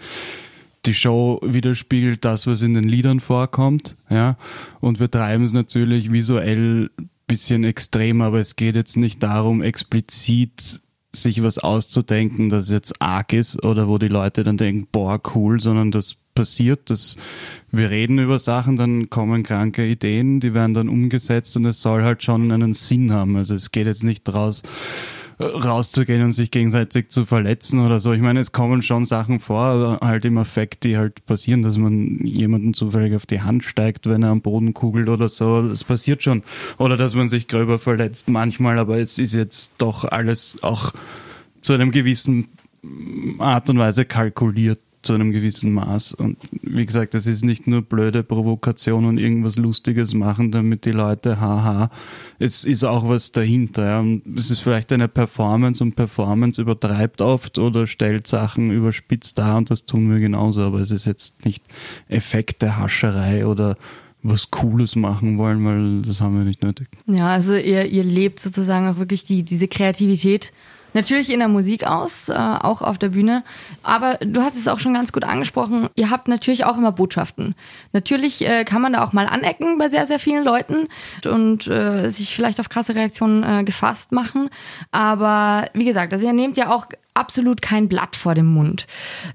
die 0.87 0.95
Show 0.95 1.40
widerspiegelt 1.43 2.25
das, 2.25 2.47
was 2.47 2.62
in 2.62 2.73
den 2.73 2.88
Liedern 2.88 3.21
vorkommt, 3.21 3.97
ja, 4.09 4.38
und 4.81 4.99
wir 4.99 5.11
treiben 5.11 5.45
es 5.45 5.52
natürlich 5.52 6.11
visuell 6.11 6.90
bisschen 7.26 7.62
extrem, 7.62 8.23
aber 8.23 8.40
es 8.40 8.57
geht 8.57 8.75
jetzt 8.75 8.97
nicht 8.97 9.23
darum, 9.23 9.62
explizit 9.62 10.81
sich 11.14 11.43
was 11.43 11.59
auszudenken, 11.59 12.49
das 12.49 12.71
jetzt 12.71 13.00
arg 13.00 13.33
ist 13.33 13.64
oder 13.64 13.87
wo 13.87 13.99
die 13.99 14.09
Leute 14.09 14.43
dann 14.43 14.57
denken, 14.57 14.88
boah, 14.90 15.21
cool, 15.35 15.61
sondern 15.61 15.93
das 15.93 16.17
passiert, 16.40 16.88
dass 16.88 17.18
wir 17.70 17.90
reden 17.90 18.18
über 18.18 18.38
Sachen, 18.38 18.76
dann 18.76 19.11
kommen 19.11 19.42
kranke 19.42 19.87
Ideen, 19.87 20.40
die 20.40 20.54
werden 20.54 20.73
dann 20.73 20.88
umgesetzt 20.88 21.54
und 21.59 21.66
es 21.66 21.82
soll 21.82 22.02
halt 22.02 22.23
schon 22.23 22.50
einen 22.50 22.73
Sinn 22.73 23.12
haben. 23.12 23.37
Also 23.37 23.54
es 23.54 23.73
geht 23.73 23.87
jetzt 23.87 24.04
nicht 24.04 24.25
draus, 24.25 24.62
rauszugehen 25.38 26.23
und 26.23 26.32
sich 26.32 26.50
gegenseitig 26.50 27.11
zu 27.11 27.26
verletzen 27.26 27.80
oder 27.80 28.00
so. 28.00 28.12
Ich 28.12 28.23
meine, 28.23 28.40
es 28.40 28.52
kommen 28.52 28.80
schon 28.80 29.04
Sachen 29.04 29.38
vor, 29.38 29.61
aber 29.61 30.06
halt 30.06 30.25
im 30.25 30.38
Effekt, 30.38 30.85
die 30.85 30.97
halt 30.97 31.26
passieren, 31.26 31.61
dass 31.61 31.76
man 31.76 32.25
jemanden 32.25 32.73
zufällig 32.73 33.14
auf 33.14 33.26
die 33.26 33.42
Hand 33.42 33.64
steigt, 33.64 34.09
wenn 34.09 34.23
er 34.23 34.30
am 34.30 34.40
Boden 34.40 34.73
kugelt 34.73 35.11
oder 35.11 35.28
so. 35.28 35.68
Das 35.68 35.85
passiert 35.85 36.23
schon. 36.23 36.42
Oder 36.78 36.97
dass 36.97 37.14
man 37.14 37.28
sich 37.28 37.49
gröber 37.49 37.78
verletzt 37.78 38.30
manchmal, 38.30 38.78
aber 38.78 38.99
es 38.99 39.18
ist 39.18 39.35
jetzt 39.35 39.73
doch 39.76 40.04
alles 40.04 40.56
auch 40.62 40.92
zu 41.61 41.75
einem 41.75 41.90
gewissen 41.90 42.49
Art 43.38 43.68
und 43.68 43.78
Weise 43.78 44.06
kalkuliert 44.06 44.80
zu 45.02 45.14
einem 45.14 45.33
gewissen 45.33 45.73
Maß. 45.73 46.12
Und 46.12 46.37
wie 46.62 46.85
gesagt, 46.85 47.14
das 47.14 47.26
ist 47.26 47.42
nicht 47.42 47.66
nur 47.66 47.83
blöde 47.83 48.23
Provokation 48.23 49.07
und 49.07 49.19
irgendwas 49.19 49.57
Lustiges 49.57 50.12
machen, 50.12 50.52
damit 50.52 50.85
die 50.85 50.90
Leute 50.90 51.40
haha. 51.40 51.90
Es 52.38 52.64
ist 52.64 52.85
auch 52.85 53.09
was 53.09 53.33
dahinter. 53.33 53.85
Ja. 53.85 54.04
Es 54.37 54.50
ist 54.50 54.61
vielleicht 54.61 54.92
eine 54.92 55.09
Performance 55.09 55.83
und 55.83 55.97
Performance 55.97 56.61
übertreibt 56.61 57.23
oft 57.23 57.59
oder 57.59 57.87
stellt 57.87 58.26
Sachen 58.26 58.71
überspitzt 58.71 59.38
dar 59.38 59.57
und 59.57 59.71
das 59.71 59.87
tun 59.87 60.11
wir 60.11 60.21
genauso. 60.21 60.61
Aber 60.62 60.80
es 60.80 60.90
ist 60.90 61.07
jetzt 61.07 61.45
nicht 61.45 61.64
Effekte, 62.09 62.76
Hascherei 62.76 63.47
oder 63.47 63.76
was 64.23 64.50
Cooles 64.50 64.97
machen 64.97 65.38
wollen, 65.38 65.64
weil 65.64 66.02
das 66.02 66.21
haben 66.21 66.37
wir 66.37 66.45
nicht 66.45 66.62
nötig. 66.62 66.88
Ja, 67.07 67.28
also 67.28 67.54
ihr, 67.54 67.87
ihr 67.87 68.04
lebt 68.04 68.38
sozusagen 68.38 68.87
auch 68.87 68.99
wirklich 68.99 69.25
die, 69.25 69.45
diese 69.45 69.66
Kreativität 69.66 70.52
Natürlich 70.92 71.32
in 71.32 71.38
der 71.38 71.49
Musik 71.49 71.85
aus, 71.85 72.28
äh, 72.28 72.35
auch 72.35 72.82
auf 72.82 72.99
der 72.99 73.11
Bühne. 73.11 73.44
Aber 73.82 74.18
du 74.20 74.42
hast 74.42 74.56
es 74.56 74.68
auch 74.68 74.78
schon 74.78 74.94
ganz 74.94 75.12
gut 75.12 75.25
angesprochen. 75.25 75.88
Ihr 75.94 76.11
habt 76.11 76.28
natürlich 76.28 76.64
auch 76.64 76.76
immer 76.76 76.92
Botschaften. 76.92 77.54
Natürlich 77.92 78.47
äh, 78.47 78.64
kann 78.64 78.82
man 78.82 78.92
da 78.92 79.04
auch 79.04 79.12
mal 79.12 79.26
anecken 79.26 79.78
bei 79.78 79.88
sehr, 79.88 80.06
sehr 80.06 80.18
vielen 80.18 80.44
Leuten 80.44 80.88
und 81.25 81.66
äh, 81.66 82.09
sich 82.09 82.35
vielleicht 82.35 82.61
auf 82.61 82.68
krasse 82.68 82.94
Reaktionen 82.94 83.42
äh, 83.42 83.64
gefasst 83.64 84.12
machen. 84.12 84.50
Aber 84.90 85.66
wie 85.75 85.85
gesagt, 85.85 86.12
also 86.12 86.26
ihr 86.26 86.32
nehmt 86.32 86.56
ja 86.56 86.70
auch 86.70 86.87
absolut 87.14 87.61
kein 87.61 87.88
Blatt 87.88 88.16
vor 88.16 88.35
dem 88.35 88.47
Mund. 88.47 88.87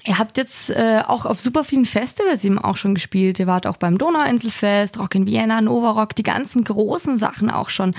Ihr 0.06 0.18
habt 0.18 0.38
jetzt 0.38 0.70
äh, 0.70 1.02
auch 1.06 1.26
auf 1.26 1.40
super 1.40 1.64
vielen 1.64 1.86
Festivals 1.86 2.44
eben 2.44 2.60
auch 2.60 2.78
schon 2.78 2.96
gespielt. 2.96 3.40
Ihr 3.40 3.48
wart 3.48 3.68
auch 3.68 3.78
beim 3.78 3.98
Donauinselfest, 3.98 5.00
Rock 5.00 5.16
in 5.16 5.26
Vienna, 5.26 5.62
Nova 5.62 5.92
Rock, 5.92 6.16
die 6.16 6.24
ganzen 6.24 6.64
großen 6.64 7.18
Sachen 7.18 7.50
auch 7.50 7.70
schon. 7.70 7.94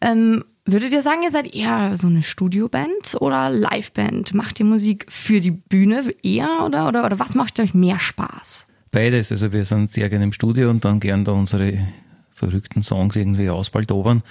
Ähm, 0.00 0.44
Würdet 0.64 0.92
ihr 0.92 1.02
sagen, 1.02 1.22
ihr 1.24 1.32
seid 1.32 1.52
eher 1.52 1.96
so 1.96 2.06
eine 2.06 2.22
Studioband 2.22 3.16
oder 3.18 3.50
Liveband? 3.50 4.32
Macht 4.32 4.60
ihr 4.60 4.66
Musik 4.66 5.06
für 5.08 5.40
die 5.40 5.50
Bühne 5.50 6.14
eher 6.22 6.62
oder, 6.64 6.86
oder, 6.86 7.04
oder 7.04 7.18
was 7.18 7.34
macht 7.34 7.58
euch 7.58 7.74
mehr 7.74 7.98
Spaß? 7.98 8.68
Beides. 8.92 9.32
Also 9.32 9.52
wir 9.52 9.64
sind 9.64 9.90
sehr 9.90 10.08
gerne 10.08 10.24
im 10.24 10.32
Studio 10.32 10.70
und 10.70 10.84
dann 10.84 11.00
gern 11.00 11.24
da 11.24 11.32
unsere 11.32 11.88
verrückten 12.32 12.82
Songs 12.82 13.16
irgendwie 13.16 13.50
ausbaldobern. 13.50 14.22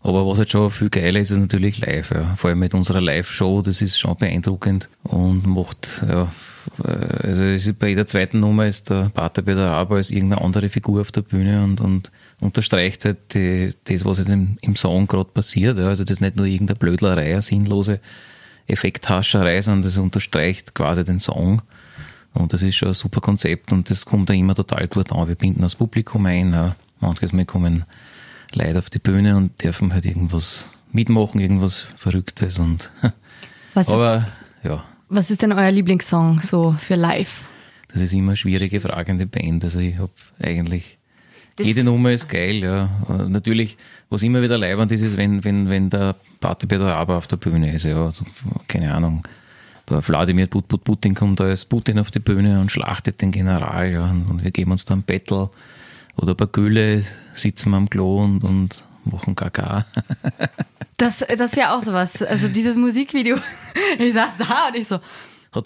Aber 0.00 0.26
was 0.26 0.38
halt 0.38 0.50
schon 0.50 0.70
viel 0.70 0.90
geiler 0.90 1.20
ist, 1.20 1.30
ist 1.30 1.38
natürlich 1.38 1.78
live. 1.78 2.10
Ja. 2.10 2.34
Vor 2.36 2.50
allem 2.50 2.58
mit 2.58 2.74
unserer 2.74 3.00
Live-Show, 3.00 3.62
das 3.62 3.80
ist 3.80 3.98
schon 3.98 4.16
beeindruckend 4.16 4.88
und 5.04 5.46
macht, 5.46 6.04
ja, 6.06 6.30
also 6.82 7.72
bei 7.78 7.88
jeder 7.88 8.06
zweiten 8.06 8.40
Nummer 8.40 8.66
ist 8.66 8.90
der 8.90 9.10
Pater 9.10 9.42
Peter 9.42 9.66
Raber 9.66 9.96
als 9.96 10.10
irgendeine 10.10 10.42
andere 10.42 10.68
Figur 10.68 11.00
auf 11.00 11.12
der 11.12 11.22
Bühne 11.22 11.64
und, 11.64 11.80
und 11.80 12.10
unterstreicht 12.40 13.04
halt 13.04 13.34
die, 13.34 13.72
das, 13.84 14.04
was 14.04 14.18
jetzt 14.18 14.30
im, 14.30 14.56
im 14.60 14.76
Song 14.76 15.06
gerade 15.06 15.30
passiert. 15.30 15.78
Ja. 15.78 15.86
Also 15.86 16.04
das 16.04 16.12
ist 16.12 16.20
nicht 16.20 16.36
nur 16.36 16.46
irgendeine 16.46 16.78
Blödlerei, 16.78 17.32
eine 17.32 17.42
sinnlose 17.42 18.00
Effekthascherei, 18.66 19.60
sondern 19.60 19.82
das 19.82 19.98
unterstreicht 19.98 20.74
quasi 20.74 21.04
den 21.04 21.20
Song. 21.20 21.62
Und 22.34 22.52
das 22.52 22.62
ist 22.62 22.76
schon 22.76 22.88
ein 22.88 22.94
super 22.94 23.20
Konzept 23.20 23.72
und 23.72 23.90
das 23.90 24.04
kommt 24.06 24.30
da 24.30 24.34
immer 24.34 24.54
total 24.54 24.86
gut 24.86 25.10
an. 25.12 25.28
Wir 25.28 25.34
binden 25.34 25.62
das 25.62 25.74
Publikum 25.74 26.26
ein. 26.26 26.52
Ja. 26.52 26.76
Manchmal 27.00 27.46
kommen 27.46 27.84
Leute 28.54 28.78
auf 28.78 28.90
die 28.90 28.98
Bühne 28.98 29.36
und 29.36 29.62
dürfen 29.62 29.92
halt 29.92 30.04
irgendwas 30.04 30.68
mitmachen, 30.92 31.40
irgendwas 31.40 31.88
Verrücktes 31.96 32.58
und 32.58 32.90
was 33.74 33.88
aber 33.88 34.28
ist, 34.62 34.70
ja. 34.70 34.84
Was 35.08 35.30
ist 35.30 35.42
denn 35.42 35.52
euer 35.52 35.70
Lieblingssong 35.70 36.40
so 36.40 36.76
für 36.78 36.94
live? 36.94 37.46
Das 37.92 38.02
ist 38.02 38.12
immer 38.12 38.30
eine 38.30 38.36
schwierige 38.36 38.80
Frage 38.80 39.12
in 39.12 39.18
der 39.18 39.26
Band. 39.26 39.64
Also 39.64 39.80
ich 39.80 39.96
habe 39.96 40.12
eigentlich 40.40 40.98
das 41.56 41.66
jede 41.66 41.82
Nummer 41.82 42.12
ist 42.12 42.28
geil, 42.28 42.62
ja. 42.62 42.88
Natürlich, 43.28 43.76
was 44.10 44.22
immer 44.22 44.40
wieder 44.42 44.56
leibend 44.56 44.92
ist, 44.92 45.00
ist, 45.00 45.16
wenn, 45.16 45.42
wenn, 45.42 45.68
wenn 45.68 45.90
der 45.90 46.14
Party 46.40 46.68
Peter 46.68 46.86
Raber 46.86 47.16
auf 47.16 47.26
der 47.26 47.36
Bühne 47.36 47.74
ist, 47.74 47.84
ja. 47.84 48.04
Also, 48.04 48.24
keine 48.68 48.94
Ahnung. 48.94 49.26
Der 49.88 50.06
Wladimir 50.06 50.46
Putin 50.46 51.14
kommt 51.14 51.40
da 51.40 51.44
als 51.44 51.64
Putin 51.64 51.98
auf 51.98 52.12
die 52.12 52.20
Bühne 52.20 52.60
und 52.60 52.70
schlachtet 52.70 53.20
den 53.20 53.32
General, 53.32 53.90
ja. 53.90 54.10
Und 54.10 54.44
wir 54.44 54.52
geben 54.52 54.70
uns 54.70 54.84
da 54.84 54.94
ein 54.94 55.02
Battle 55.02 55.50
oder 56.16 56.34
bei 56.34 56.46
Gülle 56.46 57.04
sitzen 57.34 57.70
wir 57.70 57.76
am 57.76 57.90
Klo 57.90 58.22
und, 58.22 58.44
und 58.44 58.84
machen 59.08 59.34
Gaga. 59.34 59.86
das, 60.96 61.18
das 61.18 61.50
ist 61.50 61.56
ja 61.56 61.76
auch 61.76 61.82
sowas. 61.82 62.22
Also 62.22 62.48
dieses 62.48 62.76
Musikvideo, 62.76 63.36
ich 63.98 64.12
saß 64.12 64.32
da 64.38 64.68
und 64.68 64.76
ich 64.76 64.88
so, 64.88 65.00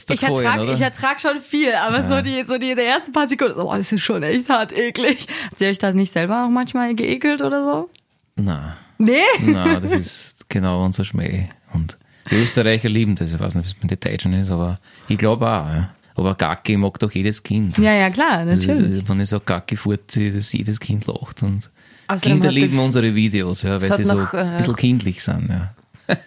ich 0.09 0.23
ertrage 0.23 0.83
ertrag 0.83 1.21
schon 1.21 1.41
viel, 1.41 1.73
aber 1.75 2.01
ja. 2.01 2.09
so, 2.09 2.21
die, 2.23 2.45
so 2.45 2.57
die, 2.57 2.75
die 2.75 2.83
ersten 2.83 3.13
paar 3.13 3.29
Sekunden, 3.29 3.61
oh, 3.61 3.75
das 3.75 3.93
ist 3.93 4.03
schon 4.03 4.23
echt 4.23 4.49
hart 4.49 4.73
eklig. 4.73 5.27
Habt 5.51 5.61
ihr 5.61 5.69
euch 5.69 5.79
das 5.79 5.95
nicht 5.95 6.13
selber 6.13 6.45
auch 6.45 6.51
manchmal 6.51 6.95
geekelt 6.95 7.43
oder 7.43 7.65
so? 7.65 7.91
Nein. 8.37 8.75
Nee? 8.99 9.21
Nein, 9.41 9.83
das 9.83 9.93
ist 9.93 10.49
genau 10.49 10.85
unser 10.85 11.05
Schmäh. 11.05 11.49
Und 11.73 11.99
die 12.31 12.37
Österreicher 12.37 12.89
lieben 12.89 13.17
das. 13.17 13.33
Ich 13.33 13.41
weiß 13.41 13.57
nicht, 13.57 13.67
es 13.67 13.83
mit 13.83 13.91
den 13.91 13.99
Deutschen 13.99 14.33
ist, 14.35 14.51
aber 14.51 14.79
ich 15.09 15.19
glaube 15.19 15.47
auch. 15.47 15.67
Ja. 15.67 15.91
Aber 16.15 16.35
Gacki 16.35 16.77
mag 16.77 16.99
doch 16.99 17.11
jedes 17.11 17.43
Kind. 17.43 17.79
Ja, 17.79 17.95
ja, 17.95 18.11
klar, 18.11 18.45
natürlich. 18.45 19.01
Ist, 19.01 19.09
wenn 19.09 19.21
ich 19.21 19.29
sage 19.29 19.45
Gacki 19.45 19.77
furzi, 19.77 20.31
dass 20.31 20.53
jedes 20.53 20.79
Kind 20.79 21.07
lacht. 21.07 21.43
Und 21.43 21.71
Außerdem 22.13 22.33
Kinder 22.33 22.53
lieben 22.53 22.77
das, 22.77 22.85
unsere 22.85 23.15
Videos, 23.15 23.63
ja, 23.63 23.81
weil 23.81 23.93
sie 23.93 24.05
noch, 24.05 24.31
so 24.31 24.37
ein 24.37 24.57
bisschen 24.59 24.75
äh, 24.75 24.77
kindlich 24.77 25.23
sind. 25.23 25.49
Ja. 25.49 25.75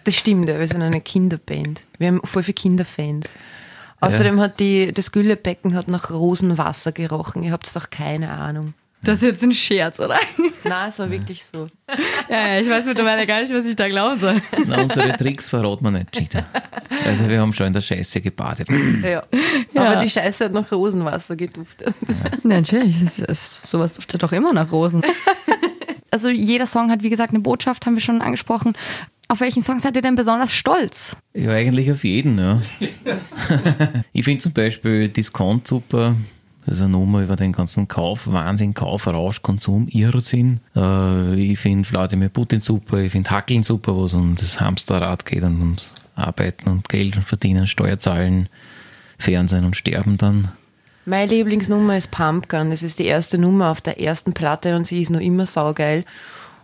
Das 0.04 0.14
stimmt, 0.14 0.48
ja, 0.48 0.58
wir 0.58 0.66
sind 0.66 0.82
eine 0.82 1.00
Kinderband. 1.00 1.84
Wir 1.98 2.08
haben 2.08 2.20
voll 2.24 2.42
viele 2.42 2.54
Kinderfans. 2.54 3.28
Außerdem 4.00 4.36
ja. 4.36 4.44
hat 4.44 4.60
die, 4.60 4.92
das 4.92 5.12
Güllebecken 5.12 5.74
hat 5.74 5.88
nach 5.88 6.10
Rosenwasser 6.10 6.92
gerochen. 6.92 7.42
Ihr 7.42 7.52
habt 7.52 7.74
doch 7.74 7.90
keine 7.90 8.30
Ahnung. 8.30 8.74
Das 9.02 9.18
ist 9.18 9.22
jetzt 9.22 9.42
ein 9.44 9.52
Scherz, 9.52 10.00
oder? 10.00 10.18
Nein, 10.64 10.88
es 10.88 10.98
war 10.98 11.10
wirklich 11.10 11.44
so. 11.44 11.68
Ja, 12.28 12.54
ja, 12.54 12.60
ich 12.60 12.68
weiß 12.68 12.86
mittlerweile 12.86 13.24
gar 13.26 13.40
nicht, 13.40 13.52
was 13.52 13.64
ich 13.64 13.76
da 13.76 13.88
glauben 13.88 14.18
soll. 14.18 14.42
Na, 14.66 14.80
unsere 14.82 15.16
Tricks 15.16 15.48
verraten 15.48 15.84
wir 15.84 15.92
nicht, 15.92 16.10
Cheater. 16.10 16.44
Also 17.04 17.28
wir 17.28 17.40
haben 17.40 17.52
schon 17.52 17.68
in 17.68 17.72
der 17.72 17.82
Scheiße 17.82 18.20
gebadet. 18.20 18.68
Ja. 19.02 19.22
ja. 19.72 19.82
Aber 19.82 20.00
die 20.00 20.10
Scheiße 20.10 20.46
hat 20.46 20.52
nach 20.52 20.72
Rosenwasser 20.72 21.36
geduftet. 21.36 21.94
Ja. 22.08 22.14
Natürlich, 22.42 23.00
das 23.04 23.18
ist, 23.18 23.66
sowas 23.66 23.94
duftet 23.94 24.22
doch 24.22 24.32
immer 24.32 24.52
nach 24.52 24.72
Rosen. 24.72 25.04
Also 26.16 26.30
jeder 26.30 26.66
Song 26.66 26.90
hat, 26.90 27.02
wie 27.02 27.10
gesagt, 27.10 27.34
eine 27.34 27.40
Botschaft, 27.40 27.84
haben 27.84 27.92
wir 27.92 28.00
schon 28.00 28.22
angesprochen. 28.22 28.72
Auf 29.28 29.40
welchen 29.40 29.60
Song 29.60 29.80
seid 29.80 29.96
ihr 29.96 30.00
denn 30.00 30.14
besonders 30.14 30.50
stolz? 30.50 31.14
Ja, 31.34 31.50
eigentlich 31.50 31.92
auf 31.92 32.04
jeden, 32.04 32.38
ja. 32.38 32.62
ich 34.14 34.24
finde 34.24 34.42
zum 34.42 34.54
Beispiel 34.54 35.10
Discount 35.10 35.68
super. 35.68 36.16
Das 36.64 36.76
ist 36.76 36.80
eine 36.80 36.92
Nummer 36.92 37.20
über 37.22 37.36
den 37.36 37.52
ganzen 37.52 37.86
Kauf, 37.86 38.26
Wahnsinn, 38.32 38.72
Kauf, 38.72 39.06
Rausch, 39.06 39.42
Konsum, 39.42 39.88
Irrsinn. 39.88 40.60
Äh, 40.74 41.34
ich 41.34 41.58
finde 41.58 41.86
Wladimir 41.90 42.30
Putin 42.30 42.62
super, 42.62 42.96
ich 42.96 43.12
finde 43.12 43.30
Hackeln 43.30 43.62
super, 43.62 43.94
wo 43.94 44.06
es 44.06 44.14
um 44.14 44.36
das 44.36 44.58
Hamsterrad 44.58 45.26
geht 45.26 45.42
und 45.42 45.60
ums 45.60 45.92
Arbeiten 46.14 46.70
und 46.70 46.88
Geld 46.88 47.16
verdienen, 47.16 47.66
Steuer 47.66 47.98
zahlen, 47.98 48.48
Fernsehen 49.18 49.66
und 49.66 49.76
sterben 49.76 50.16
dann. 50.16 50.52
Meine 51.08 51.30
Lieblingsnummer 51.32 51.96
ist 51.96 52.10
Pumpgun. 52.10 52.70
Das 52.70 52.82
ist 52.82 52.98
die 52.98 53.04
erste 53.04 53.38
Nummer 53.38 53.70
auf 53.70 53.80
der 53.80 54.00
ersten 54.00 54.32
Platte 54.32 54.74
und 54.74 54.88
sie 54.88 55.00
ist 55.00 55.10
noch 55.10 55.20
immer 55.20 55.46
saugeil. 55.46 56.04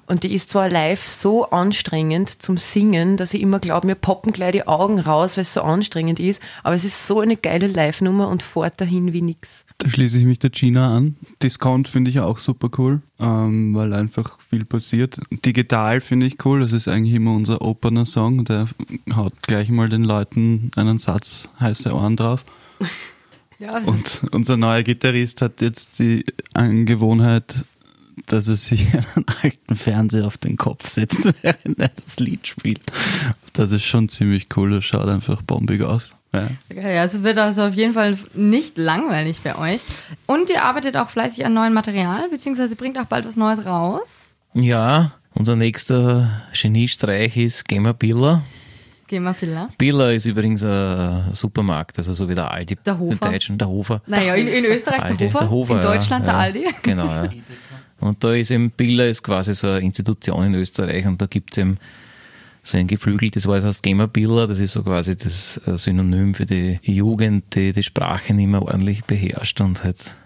Und 0.07 0.25
die 0.25 0.35
ist 0.35 0.51
zwar 0.51 0.69
live 0.69 1.07
so 1.07 1.49
anstrengend 1.51 2.43
zum 2.43 2.57
Singen, 2.57 3.17
dass 3.17 3.35
ich 3.35 3.41
immer 3.41 3.61
glaube, 3.61 3.87
mir 3.87 3.95
poppen 3.95 4.33
gleich 4.33 4.51
die 4.51 4.67
Augen 4.67 4.99
raus, 4.99 5.37
weil 5.37 5.43
es 5.43 5.55
so 5.55 5.63
anstrengend 5.63 6.19
ist. 6.19 6.43
Aber 6.65 6.75
es 6.75 6.85
ist 6.85 7.07
so 7.07 7.21
eine 7.21 7.37
geile 7.37 7.69
Live-Nummer 7.69 8.27
und 8.27 8.43
fort 8.43 8.81
dahin 8.81 9.13
wie 9.13 9.23
nix. 9.23 9.65
Da 9.79 9.89
schließe 9.89 10.19
ich 10.19 10.25
mich 10.25 10.41
der 10.41 10.51
Gina 10.51 10.97
an. 10.97 11.15
Discount 11.41 11.87
finde 11.87 12.11
ich 12.11 12.19
auch 12.19 12.39
super 12.39 12.69
cool, 12.79 13.01
ähm, 13.21 13.77
weil 13.77 13.93
einfach 13.93 14.41
viel 14.51 14.65
passiert. 14.65 15.21
Digital 15.47 16.01
finde 16.01 16.27
ich 16.27 16.45
cool, 16.45 16.59
das 16.59 16.73
ist 16.73 16.89
eigentlich 16.89 17.15
immer 17.15 17.33
unser 17.33 17.63
Opener-Song. 17.63 18.45
Der 18.45 18.67
haut 19.15 19.41
gleich 19.43 19.69
mal 19.69 19.89
den 19.89 20.03
Leuten 20.03 20.73
einen 20.75 20.99
Satz 20.99 21.49
heiße 21.61 21.95
Ohren 21.95 22.17
drauf. 22.17 22.45
Ja, 23.63 23.79
und 23.79 24.23
unser 24.33 24.57
neuer 24.57 24.83
Gitarrist 24.83 25.41
hat 25.41 25.61
jetzt 25.61 26.01
die 26.01 26.25
Angewohnheit, 26.53 27.55
dass 28.27 28.49
er 28.49 28.57
sich 28.57 28.89
einen 29.15 29.25
alten 29.41 29.77
Fernseher 29.77 30.27
auf 30.27 30.37
den 30.37 30.57
Kopf 30.57 30.89
setzt, 30.89 31.33
während 31.43 31.79
er 31.79 31.91
das 31.95 32.19
Lied 32.19 32.49
spielt. 32.49 32.81
Das 33.53 33.71
ist 33.71 33.85
schon 33.85 34.09
ziemlich 34.09 34.49
cool, 34.57 34.73
das 34.73 34.85
schaut 34.85 35.07
einfach 35.07 35.43
bombig 35.43 35.85
aus. 35.85 36.17
Ja. 36.33 36.49
Okay, 36.73 36.99
also 36.99 37.23
wird 37.23 37.39
also 37.39 37.63
auf 37.63 37.75
jeden 37.75 37.93
Fall 37.93 38.19
nicht 38.35 38.79
langweilig 38.79 39.43
bei 39.43 39.57
euch. 39.57 39.83
Und 40.27 40.51
ihr 40.51 40.65
arbeitet 40.65 40.97
auch 40.97 41.11
fleißig 41.11 41.47
an 41.47 41.55
neuen 41.55 41.73
Material, 41.73 42.29
beziehungsweise 42.31 42.75
bringt 42.75 42.99
auch 42.99 43.05
bald 43.05 43.27
was 43.27 43.37
Neues 43.37 43.65
raus. 43.65 44.39
Ja, 44.55 45.13
unser 45.35 45.55
nächster 45.55 46.43
Geniestreich 46.53 47.37
ist 47.37 47.69
Gamer 47.69 47.95
Billa. 49.13 49.33
Gamer 49.33 49.35
Billa. 49.35 49.69
Billa 49.77 50.11
ist 50.13 50.27
übrigens 50.27 50.65
ein 50.65 51.35
Supermarkt, 51.35 51.99
also 51.99 52.15
so 52.15 52.29
wie 52.29 52.35
der 52.35 52.51
Aldi. 52.51 52.77
Der 52.87 52.99
Hofer. 52.99 53.31
Deutschen, 53.31 53.59
der 53.59 53.69
Hofer. 53.69 54.03
Naja, 54.07 54.35
in, 54.35 54.49
in 54.49 54.65
Österreich 54.65 55.03
Aldi, 55.03 55.17
der, 55.17 55.27
Hofer, 55.29 55.39
der 55.39 55.51
Hofer, 55.51 55.75
in 55.77 55.81
Deutschland 55.83 56.27
ja, 56.27 56.33
der 56.33 56.41
Aldi. 56.41 56.67
Genau, 56.83 57.07
ja. 57.07 57.29
Und 58.01 58.25
da 58.25 58.33
ist 58.33 58.51
eben 58.51 58.71
Billa 58.71 59.05
ist 59.05 59.23
quasi 59.23 59.55
so 59.55 59.69
eine 59.69 59.81
Institution 59.81 60.45
in 60.45 60.55
Österreich 60.55 61.07
und 61.07 61.21
da 61.21 61.27
gibt 61.27 61.53
es 61.53 61.59
eben 61.59 61.79
so 62.65 62.79
ein 62.79 62.87
geflügeltes 62.87 63.47
Wort 63.47 63.65
heißt 63.65 63.83
Gamerbiller, 63.83 64.47
das 64.47 64.61
ist 64.61 64.73
so 64.73 64.83
quasi 64.83 65.17
das 65.17 65.61
äh, 65.67 65.77
Synonym 65.77 66.35
für 66.35 66.47
die 66.47 66.79
Jugend, 66.83 67.55
die 67.55 67.73
die 67.73 67.83
Sprache 67.83 68.35
nicht 68.35 68.47
mehr 68.47 68.63
ordentlich 68.63 69.05
beherrscht 69.05 69.61
und 69.61 69.83
halt 69.83 70.17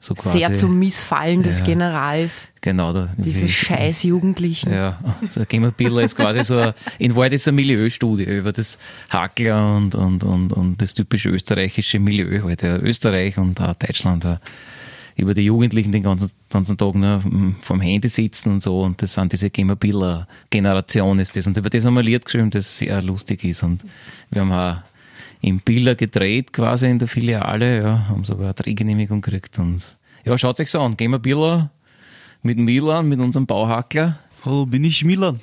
so 0.00 0.14
quasi. 0.14 0.38
Sehr 0.38 0.54
zum 0.54 0.78
Missfallen 0.78 1.42
des 1.42 1.60
Ja. 1.60 1.64
Generals. 1.66 2.48
Genau, 2.60 2.92
da, 2.92 3.08
Diese 3.16 3.48
scheiß 3.48 4.02
Jugendlichen. 4.04 4.72
Ja, 4.72 4.98
also 5.22 5.44
Gamerbiller 5.48 6.02
ist 6.02 6.16
quasi 6.16 6.44
so, 6.44 6.56
ein, 6.56 6.74
in 6.98 7.16
Wahrheit 7.16 7.32
ist 7.32 7.42
es 7.42 7.48
eine 7.48 7.56
Milieustudie 7.56 8.24
über 8.24 8.52
das 8.52 8.78
Hackler 9.08 9.76
und, 9.76 9.94
und, 9.94 10.22
und, 10.24 10.52
und 10.52 10.82
das 10.82 10.94
typische 10.94 11.30
österreichische 11.30 11.98
Milieu, 11.98 12.42
halt, 12.44 12.62
ja, 12.62 12.76
Österreich 12.76 13.38
und 13.38 13.60
auch 13.60 13.74
Deutschland, 13.74 14.24
ja, 14.24 14.40
über 15.16 15.34
die 15.34 15.42
Jugendlichen 15.42 15.90
den 15.90 16.04
ganzen, 16.04 16.30
ganzen 16.48 16.76
Tag 16.76 16.94
nur 16.94 17.20
vom 17.60 17.80
Handy 17.80 18.08
sitzen 18.08 18.52
und 18.52 18.62
so 18.62 18.82
und 18.82 19.02
das 19.02 19.14
sind 19.14 19.32
diese 19.32 19.50
Gamerbiller-Generation 19.50 21.18
ist 21.18 21.36
das 21.36 21.46
und 21.48 21.56
über 21.56 21.70
das 21.70 21.84
haben 21.84 21.94
wir 21.94 22.00
ein 22.00 22.06
Lied 22.06 22.24
geschrieben, 22.24 22.50
das 22.50 22.78
sehr 22.78 23.02
lustig 23.02 23.42
ist 23.44 23.64
und 23.64 23.84
wir 24.30 24.42
haben 24.42 24.52
auch 24.52 24.76
im 25.40 25.60
Biller 25.60 25.94
gedreht 25.94 26.52
quasi 26.52 26.88
in 26.88 26.98
der 26.98 27.08
Filiale, 27.08 27.82
ja, 27.82 28.08
haben 28.08 28.24
sogar 28.24 28.46
eine 28.46 28.54
Drehgenehmigung 28.54 29.20
gekriegt 29.20 29.58
und 29.58 29.96
ja, 30.24 30.36
schaut 30.36 30.58
euch 30.60 30.70
so 30.70 30.80
an, 30.80 30.96
Gamerbiller 30.96 31.70
mit 32.42 32.58
Milan, 32.58 33.08
mit 33.08 33.20
unserem 33.20 33.46
Bauhackler, 33.46 34.18
Hallo, 34.44 34.66
bin 34.66 34.84
ich 34.84 35.04
Milan. 35.04 35.40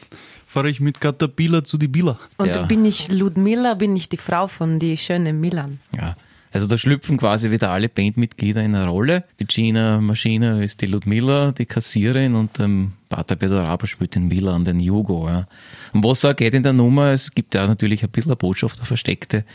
Fahre 0.47 0.69
ich 0.69 0.79
mit 0.79 1.01
Caterpillar 1.01 1.65
zu 1.65 1.77
die 1.77 1.89
Billa. 1.89 2.17
Und 2.37 2.47
Ja. 2.47 2.63
bin 2.65 2.85
ich 2.85 3.09
Ludmilla, 3.09 3.73
bin 3.73 3.93
ich 3.95 4.07
die 4.07 4.15
Frau 4.17 4.47
von 4.47 4.79
die 4.79 4.95
schöne 4.95 5.33
Milan. 5.33 5.79
Ja, 5.95 6.15
also 6.53 6.65
da 6.65 6.77
schlüpfen 6.77 7.17
quasi 7.17 7.51
wieder 7.51 7.71
alle 7.71 7.89
Bandmitglieder 7.89 8.63
in 8.63 8.73
eine 8.73 8.87
Rolle. 8.87 9.25
Die 9.39 9.45
Gina 9.45 9.99
Maschine 9.99 10.63
ist 10.63 10.81
die 10.81 10.85
Ludmilla, 10.85 11.51
die 11.51 11.65
Kassiererin 11.65 12.35
und 12.35 12.57
ähm, 12.61 12.93
Pater 13.15 13.37
Bedoraba 13.37 13.87
spielt 13.87 14.15
den 14.15 14.27
Milan, 14.27 14.65
den 14.65 14.81
Jugo. 14.81 15.29
Ja. 15.29 15.47
Und 15.93 16.03
was 16.03 16.25
auch 16.25 16.35
geht 16.35 16.53
in 16.53 16.63
der 16.63 16.73
Nummer, 16.73 17.11
es 17.11 17.31
gibt 17.31 17.55
ja 17.55 17.65
natürlich 17.65 18.03
ein 18.03 18.09
bisschen 18.09 18.31
eine 18.31 18.35
Botschaft, 18.35 18.77
eine 18.77 18.85
versteckte, 18.85 19.45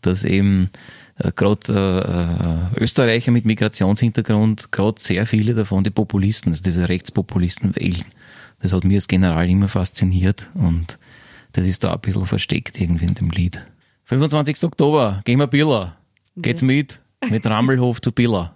dass 0.00 0.24
eben 0.24 0.70
äh, 1.18 1.30
gerade 1.30 2.72
äh, 2.74 2.80
Österreicher 2.82 3.30
mit 3.30 3.44
Migrationshintergrund, 3.44 4.72
gerade 4.72 5.00
sehr 5.00 5.24
viele 5.26 5.54
davon 5.54 5.84
die 5.84 5.90
Populisten, 5.90 6.50
also 6.50 6.64
diese 6.64 6.88
Rechtspopulisten 6.88 7.76
wählen. 7.76 8.02
Das 8.58 8.72
hat 8.72 8.82
mir 8.82 8.96
als 8.96 9.06
General 9.06 9.48
immer 9.48 9.68
fasziniert 9.68 10.50
und 10.54 10.98
das 11.52 11.66
ist 11.66 11.84
da 11.84 11.92
ein 11.92 12.00
bisschen 12.00 12.26
versteckt 12.26 12.80
irgendwie 12.80 13.04
in 13.04 13.14
dem 13.14 13.30
Lied. 13.30 13.64
25. 14.06 14.64
Oktober, 14.64 15.20
gehen 15.24 15.38
wir 15.38 15.46
Billa. 15.46 15.96
Geht's 16.36 16.62
mit? 16.62 17.00
Mit 17.28 17.46
Rammelhof 17.46 18.00
zu 18.00 18.12
Billa. 18.12 18.54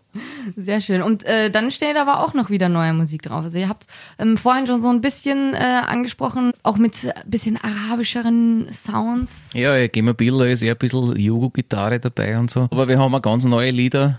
Sehr 0.56 0.80
schön. 0.80 1.02
Und 1.02 1.24
äh, 1.24 1.50
dann 1.50 1.70
steht 1.70 1.96
aber 1.96 2.20
auch 2.24 2.34
noch 2.34 2.48
wieder 2.48 2.68
neue 2.68 2.92
Musik 2.92 3.22
drauf. 3.22 3.44
Also 3.44 3.58
ihr 3.58 3.68
habt 3.68 3.86
ähm, 4.18 4.36
vorhin 4.36 4.66
schon 4.66 4.80
so 4.80 4.88
ein 4.88 5.00
bisschen 5.00 5.54
äh, 5.54 5.58
angesprochen, 5.86 6.52
auch 6.62 6.76
mit 6.76 6.94
ein 7.04 7.30
bisschen 7.30 7.58
arabischeren 7.58 8.68
Sounds. 8.72 9.50
Ja, 9.54 9.76
ja 9.76 9.88
wir 9.92 10.14
Billa 10.14 10.46
ist 10.46 10.62
eher 10.62 10.74
ein 10.74 10.78
bisschen 10.78 11.16
Jugo-Gitarre 11.16 12.00
dabei 12.00 12.38
und 12.38 12.50
so. 12.50 12.62
Aber 12.62 12.88
wir 12.88 12.98
haben 12.98 13.14
auch 13.14 13.22
ganz 13.22 13.44
neue 13.44 13.70
Lieder. 13.70 14.18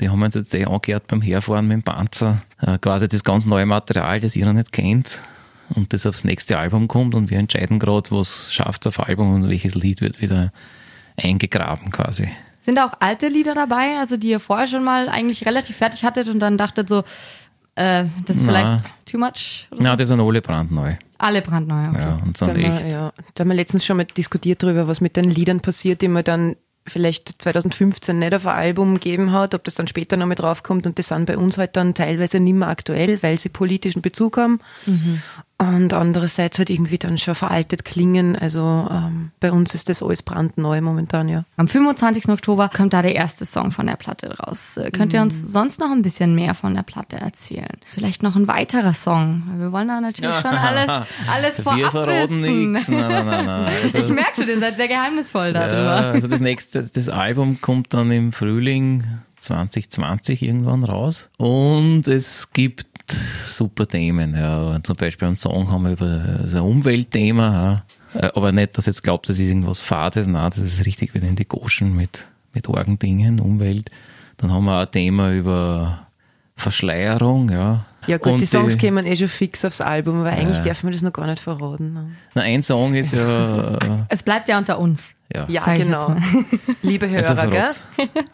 Die 0.00 0.08
haben 0.08 0.18
wir 0.18 0.26
uns 0.26 0.34
jetzt 0.34 0.54
eh 0.54 0.64
angehört 0.64 1.06
beim 1.06 1.22
Herfahren 1.22 1.68
mit 1.68 1.76
dem 1.76 1.82
Panzer. 1.82 2.42
Äh, 2.60 2.78
quasi 2.78 3.08
das 3.08 3.22
ganz 3.22 3.46
neue 3.46 3.66
Material, 3.66 4.20
das 4.20 4.36
ihr 4.36 4.46
noch 4.46 4.52
nicht 4.52 4.72
kennt. 4.72 5.20
Und 5.74 5.92
das 5.92 6.06
aufs 6.06 6.24
nächste 6.24 6.58
Album 6.58 6.88
kommt 6.88 7.14
und 7.14 7.30
wir 7.30 7.38
entscheiden 7.38 7.78
gerade, 7.78 8.10
was 8.10 8.52
schafft 8.52 8.86
auf 8.88 8.98
Album 8.98 9.32
und 9.32 9.48
welches 9.48 9.76
Lied 9.76 10.00
wird 10.00 10.20
wieder 10.20 10.52
eingegraben 11.16 11.92
quasi. 11.92 12.28
Sind 12.60 12.76
da 12.76 12.86
auch 12.86 12.94
alte 13.00 13.28
Lieder 13.28 13.54
dabei, 13.54 13.96
also 13.98 14.16
die 14.16 14.28
ihr 14.28 14.38
vorher 14.40 14.66
schon 14.68 14.84
mal 14.84 15.08
eigentlich 15.08 15.44
relativ 15.46 15.76
fertig 15.76 16.04
hattet 16.04 16.28
und 16.28 16.38
dann 16.40 16.56
dachtet 16.58 16.88
so, 16.88 17.04
äh, 17.74 18.04
das 18.26 18.36
ist 18.36 18.42
Na. 18.46 18.52
vielleicht 18.52 19.06
too 19.10 19.18
much? 19.18 19.66
Oder 19.72 19.82
Ja, 19.82 19.90
so? 19.92 19.96
das 19.96 20.08
sind 20.08 20.20
alle 20.20 20.42
brandneu. 20.42 20.94
Alle 21.18 21.42
brandneu, 21.42 21.88
okay. 21.88 21.98
Ja, 22.00 22.14
und 22.24 22.40
Da 22.40 22.46
sind 22.46 22.48
haben, 22.56 22.62
wir, 22.62 22.74
echt. 22.84 22.92
ja, 22.92 23.12
da 23.34 23.40
haben 23.42 23.48
wir 23.48 23.54
letztens 23.56 23.84
schon 23.84 23.96
mal 23.96 24.04
diskutiert 24.04 24.62
darüber, 24.62 24.86
was 24.88 25.00
mit 25.00 25.16
den 25.16 25.24
Liedern 25.24 25.60
passiert, 25.60 26.02
die 26.02 26.08
man 26.08 26.24
dann 26.24 26.56
vielleicht 26.86 27.40
2015 27.42 28.18
nicht 28.18 28.34
auf 28.34 28.46
ein 28.46 28.56
Album 28.56 28.94
gegeben 28.94 29.32
hat, 29.32 29.54
ob 29.54 29.64
das 29.64 29.74
dann 29.74 29.86
später 29.86 30.16
noch 30.16 30.26
mit 30.26 30.40
draufkommt 30.40 30.86
und 30.86 30.98
das 30.98 31.08
sind 31.08 31.26
bei 31.26 31.36
uns 31.36 31.58
halt 31.58 31.76
dann 31.76 31.94
teilweise 31.94 32.40
nicht 32.40 32.54
mehr 32.54 32.68
aktuell, 32.68 33.22
weil 33.22 33.38
sie 33.38 33.50
politischen 33.50 34.00
Bezug 34.02 34.38
haben 34.38 34.60
und 35.60 35.92
andererseits 35.92 36.58
halt 36.58 36.70
irgendwie 36.70 36.96
dann 36.96 37.18
schon 37.18 37.34
veraltet 37.34 37.84
klingen. 37.84 38.34
Also 38.34 38.88
ähm, 38.90 39.30
bei 39.40 39.52
uns 39.52 39.74
ist 39.74 39.90
das 39.90 40.02
alles 40.02 40.22
brandneu 40.22 40.80
momentan, 40.80 41.28
ja. 41.28 41.44
Am 41.58 41.68
25. 41.68 42.30
Oktober 42.30 42.70
kommt 42.74 42.94
da 42.94 43.02
der 43.02 43.14
erste 43.14 43.44
Song 43.44 43.70
von 43.70 43.86
der 43.86 43.96
Platte 43.96 44.38
raus. 44.38 44.78
Äh, 44.78 44.90
Könnt 44.90 45.12
ihr 45.12 45.20
uns 45.20 45.52
sonst 45.52 45.78
noch 45.78 45.90
ein 45.90 46.00
bisschen 46.00 46.34
mehr 46.34 46.54
von 46.54 46.74
der 46.74 46.82
Platte 46.82 47.16
erzählen? 47.16 47.76
Vielleicht 47.92 48.22
noch 48.22 48.36
ein 48.36 48.48
weiterer 48.48 48.94
Song. 48.94 49.42
Wir 49.58 49.70
wollen 49.70 49.88
da 49.88 50.00
natürlich 50.00 50.34
schon 50.36 50.50
alles, 50.50 50.88
alles 51.30 51.60
vorab 51.60 51.78
Wir 51.78 51.90
verraten 51.90 52.40
nichts. 52.40 52.88
Nein, 52.88 53.08
nein, 53.08 53.26
nein, 53.26 53.44
nein. 53.46 53.72
Also, 53.84 53.98
Ich 53.98 54.08
merke 54.08 54.36
schon, 54.40 54.48
ihr 54.48 54.60
seid 54.60 54.76
sehr 54.76 54.88
geheimnisvoll 54.88 55.52
Ja, 55.54 55.68
darüber. 55.68 56.06
also 56.14 56.26
das 56.26 56.40
nächste, 56.40 56.82
das 56.82 57.08
Album 57.10 57.60
kommt 57.60 57.92
dann 57.92 58.10
im 58.10 58.32
Frühling 58.32 59.04
2020 59.38 60.42
irgendwann 60.42 60.84
raus. 60.84 61.30
Und 61.36 62.06
es 62.08 62.52
gibt 62.52 62.89
super 63.12 63.86
Themen. 63.86 64.34
Ja. 64.34 64.78
Zum 64.82 64.96
Beispiel 64.96 65.26
einen 65.28 65.36
Song 65.36 65.70
haben 65.70 65.84
wir 65.84 65.92
über 65.92 66.46
so 66.46 66.58
ein 66.58 66.64
Umweltthema. 66.64 67.84
Ja. 68.14 68.20
Äh, 68.20 68.30
Aber 68.34 68.52
nicht, 68.52 68.76
dass 68.76 68.86
ihr 68.86 68.90
jetzt 68.92 69.02
glaubt, 69.02 69.28
das 69.28 69.38
ist 69.38 69.48
irgendwas 69.48 69.80
Fades. 69.80 70.26
Nein, 70.26 70.50
das 70.50 70.58
ist 70.58 70.84
richtig 70.86 71.14
wieder 71.14 71.28
in 71.28 71.36
die 71.36 71.46
Goschen 71.46 71.94
mit, 71.94 72.26
mit 72.52 72.68
Orgendingen, 72.68 73.40
Umwelt. 73.40 73.90
Dann 74.38 74.52
haben 74.52 74.64
wir 74.64 74.76
auch 74.78 74.86
ein 74.86 74.90
Thema 74.90 75.32
über 75.32 76.06
Verschleierung. 76.56 77.50
Ja, 77.50 77.86
Ja 78.06 78.18
gut, 78.18 78.34
Und 78.34 78.42
die 78.42 78.46
Songs 78.46 78.76
kämen 78.78 79.06
eh 79.06 79.16
schon 79.16 79.28
fix 79.28 79.64
aufs 79.64 79.80
Album, 79.80 80.20
aber 80.20 80.30
eigentlich 80.30 80.58
darf 80.60 80.82
man 80.82 80.92
das 80.92 81.02
noch 81.02 81.12
gar 81.12 81.26
nicht 81.26 81.40
verraten. 81.40 81.92
ne? 81.92 82.10
Na, 82.34 82.42
ein 82.42 82.62
Song 82.62 82.94
ist 82.94 83.12
ja... 83.12 83.74
äh, 83.76 83.78
Es 84.08 84.22
bleibt 84.22 84.48
ja 84.48 84.58
unter 84.58 84.78
uns. 84.78 85.14
Ja. 85.34 85.46
Ja, 85.48 85.76
genau. 85.76 86.16
Liebe 86.82 87.08
Also 87.08 87.34
Hörer, 87.34 87.42
gell? 87.50 87.50
verrat's. 87.50 87.88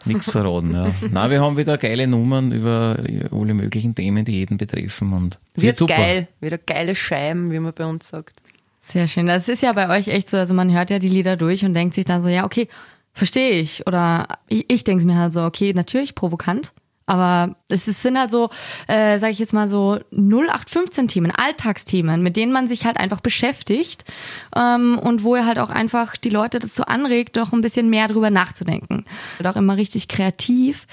Nichts 0.05 0.29
verraten, 0.31 0.73
ja. 0.73 0.91
Nein, 1.11 1.31
wir 1.31 1.41
haben 1.41 1.57
wieder 1.57 1.77
geile 1.77 2.07
Nummern 2.07 2.51
über 2.51 2.97
alle 3.31 3.53
möglichen 3.53 3.93
Themen, 3.95 4.25
die 4.25 4.33
jeden 4.33 4.57
betreffen 4.57 5.13
und 5.13 5.39
Wird 5.55 5.77
super. 5.77 5.95
geil, 5.95 6.27
wieder 6.41 6.57
geile 6.57 6.95
Scheiben, 6.95 7.51
wie 7.51 7.59
man 7.59 7.73
bei 7.73 7.85
uns 7.85 8.07
sagt. 8.07 8.35
Sehr 8.81 9.07
schön. 9.07 9.25
Das 9.25 9.49
ist 9.49 9.61
ja 9.61 9.73
bei 9.73 9.89
euch 9.89 10.07
echt 10.07 10.29
so, 10.29 10.37
also 10.37 10.53
man 10.53 10.71
hört 10.73 10.89
ja 10.89 10.99
die 10.99 11.09
Lieder 11.09 11.35
durch 11.35 11.65
und 11.65 11.73
denkt 11.73 11.93
sich 11.93 12.05
dann 12.05 12.21
so, 12.21 12.29
ja, 12.29 12.45
okay, 12.45 12.67
verstehe 13.13 13.59
ich. 13.59 13.85
Oder 13.85 14.27
ich, 14.47 14.65
ich 14.69 14.83
denke 14.85 15.05
mir 15.05 15.17
halt 15.17 15.33
so, 15.33 15.43
okay, 15.43 15.73
natürlich 15.73 16.15
provokant. 16.15 16.71
Aber 17.07 17.55
es 17.69 17.85
sind 17.85 18.19
halt 18.19 18.31
so, 18.31 18.49
äh, 18.87 19.17
sage 19.17 19.31
ich 19.31 19.39
jetzt 19.39 19.53
mal 19.53 19.69
so 19.69 19.97
0815-Themen, 20.11 21.31
Alltagsthemen, 21.31 22.21
mit 22.21 22.35
denen 22.35 22.51
man 22.51 22.67
sich 22.67 22.85
halt 22.85 22.97
einfach 22.97 23.21
beschäftigt 23.21 24.03
ähm, 24.55 24.99
und 24.99 25.23
wo 25.23 25.35
er 25.35 25.45
halt 25.45 25.57
auch 25.57 25.69
einfach 25.69 26.17
die 26.17 26.29
Leute 26.29 26.59
dazu 26.59 26.83
anregt, 26.83 27.37
doch 27.37 27.53
ein 27.53 27.61
bisschen 27.61 27.89
mehr 27.89 28.09
drüber 28.09 28.29
nachzudenken. 28.29 29.05
Und 29.39 29.47
auch 29.47 29.55
immer 29.55 29.77
richtig 29.77 30.09
kreativ. 30.09 30.85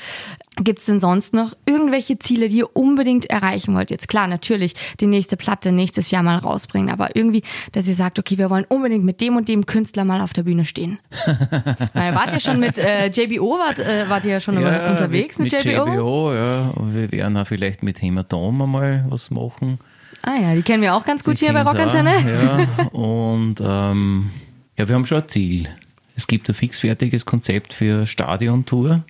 Gibt 0.56 0.78
es 0.78 0.84
denn 0.84 1.00
sonst 1.00 1.34
noch 1.34 1.54
irgendwelche 1.66 2.18
Ziele, 2.18 2.48
die 2.48 2.58
ihr 2.58 2.76
unbedingt 2.76 3.26
erreichen 3.26 3.74
wollt? 3.74 3.90
Jetzt 3.90 4.06
klar, 4.06 4.28
natürlich 4.28 4.74
die 5.00 5.06
nächste 5.06 5.36
Platte 5.36 5.72
nächstes 5.72 6.12
Jahr 6.12 6.22
mal 6.22 6.38
rausbringen, 6.38 6.90
aber 6.90 7.16
irgendwie, 7.16 7.42
dass 7.72 7.88
ihr 7.88 7.96
sagt, 7.96 8.20
okay, 8.20 8.38
wir 8.38 8.50
wollen 8.50 8.64
unbedingt 8.68 9.04
mit 9.04 9.20
dem 9.20 9.36
und 9.36 9.48
dem 9.48 9.66
Künstler 9.66 10.04
mal 10.04 10.20
auf 10.20 10.32
der 10.32 10.44
Bühne 10.44 10.64
stehen. 10.64 10.98
Weil 11.92 12.14
wart 12.14 12.32
ihr 12.32 12.40
schon 12.40 12.60
mit 12.60 12.78
äh, 12.78 13.06
JBO, 13.08 13.58
wart, 13.58 13.80
äh, 13.80 14.08
wart 14.08 14.24
ihr 14.24 14.32
ja 14.32 14.40
schon 14.40 14.60
Ja, 14.60 14.90
unterwegs 14.90 15.38
mit, 15.38 15.52
mit 15.52 15.64
JBO? 15.64 15.88
JBO, 15.88 16.34
ja. 16.34 16.70
Und 16.76 16.94
wir 16.94 17.10
werden 17.10 17.36
auch 17.36 17.46
vielleicht 17.46 17.82
mit 17.82 18.00
Hämatom 18.00 18.62
einmal 18.62 19.04
was 19.08 19.32
machen. 19.32 19.78
Ah 20.22 20.36
ja, 20.40 20.54
die 20.54 20.62
kennen 20.62 20.82
wir 20.82 20.94
auch 20.94 21.04
ganz 21.04 21.24
gut 21.24 21.40
Die 21.40 21.46
hier 21.46 21.52
bei 21.52 21.62
Rockantenne. 21.62 22.12
Ja, 22.12 22.86
und 22.92 23.56
ähm, 23.60 24.30
ja, 24.78 24.88
wir 24.88 24.94
haben 24.94 25.04
schon 25.04 25.22
ein 25.22 25.28
Ziel. 25.28 25.68
Es 26.16 26.28
gibt 26.28 26.48
ein 26.48 26.54
fixfertiges 26.54 27.26
Konzept 27.26 27.74
für 27.74 28.06
Stadiontour. 28.06 29.02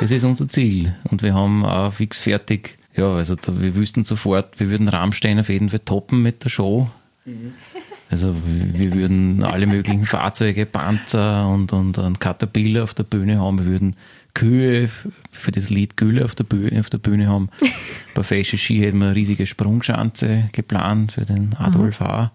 Das 0.00 0.10
ist 0.10 0.24
unser 0.24 0.48
Ziel. 0.48 0.94
Und 1.10 1.22
wir 1.22 1.34
haben 1.34 1.64
auch 1.64 1.92
fix 1.92 2.20
fertig, 2.20 2.78
ja, 2.94 3.10
also 3.14 3.34
da, 3.34 3.60
wir 3.60 3.74
wüssten 3.74 4.04
sofort, 4.04 4.58
wir 4.60 4.70
würden 4.70 4.88
Rammstein 4.88 5.38
auf 5.38 5.48
jeden 5.48 5.70
Fall 5.70 5.80
toppen 5.80 6.22
mit 6.22 6.44
der 6.44 6.50
Show. 6.50 6.90
Also 8.10 8.34
wir 8.44 8.94
würden 8.94 9.42
alle 9.42 9.66
möglichen 9.66 10.06
Fahrzeuge, 10.06 10.64
Panzer 10.64 11.48
und, 11.48 11.72
und 11.72 11.98
einen 11.98 12.18
Caterpillar 12.18 12.84
auf 12.84 12.94
der 12.94 13.02
Bühne 13.02 13.40
haben. 13.40 13.58
Wir 13.58 13.66
würden 13.66 13.96
Kühe 14.32 14.88
für 15.32 15.50
das 15.50 15.70
Lied 15.70 15.96
Gülle 15.96 16.24
auf 16.24 16.34
der 16.34 16.44
Bühne, 16.44 16.78
auf 16.78 16.90
der 16.90 16.98
Bühne 16.98 17.26
haben. 17.26 17.48
Bei 18.14 18.22
Fashion 18.22 18.58
Ski 18.58 18.78
hätten 18.78 18.98
wir 18.98 19.06
eine 19.06 19.16
riesige 19.16 19.46
Sprungschanze 19.46 20.50
geplant 20.52 21.12
für 21.12 21.24
den 21.24 21.54
Adolf 21.54 22.00
H. 22.00 22.30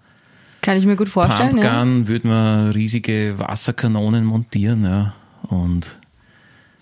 Kann 0.61 0.77
ich 0.77 0.85
mir 0.85 0.95
gut 0.95 1.09
vorstellen. 1.09 1.57
Ja. 1.57 1.79
Pumpgun 1.79 2.07
würden 2.07 2.29
wir 2.29 2.75
riesige 2.75 3.35
Wasserkanonen 3.37 4.25
montieren, 4.25 4.83
ja. 4.83 5.13
Und 5.43 5.97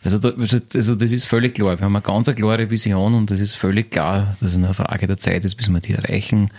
also, 0.03 0.17
da, 0.17 0.29
also 0.29 0.59
also 0.73 0.95
das 0.95 1.12
ist 1.12 1.25
völlig 1.25 1.55
klar. 1.55 1.77
Wir 1.77 1.85
haben 1.85 1.95
eine 1.95 2.01
ganz 2.03 2.33
klare 2.33 2.69
Vision 2.69 3.13
und 3.13 3.31
es 3.31 3.39
ist 3.39 3.55
völlig 3.55 3.91
klar, 3.91 4.35
dass 4.39 4.51
es 4.51 4.57
eine 4.57 4.73
Frage 4.73 5.07
der 5.07 5.17
Zeit 5.17 5.43
ist, 5.43 5.55
bis 5.55 5.69
wir 5.69 5.79
die 5.79 5.93
erreichen. 5.93 6.51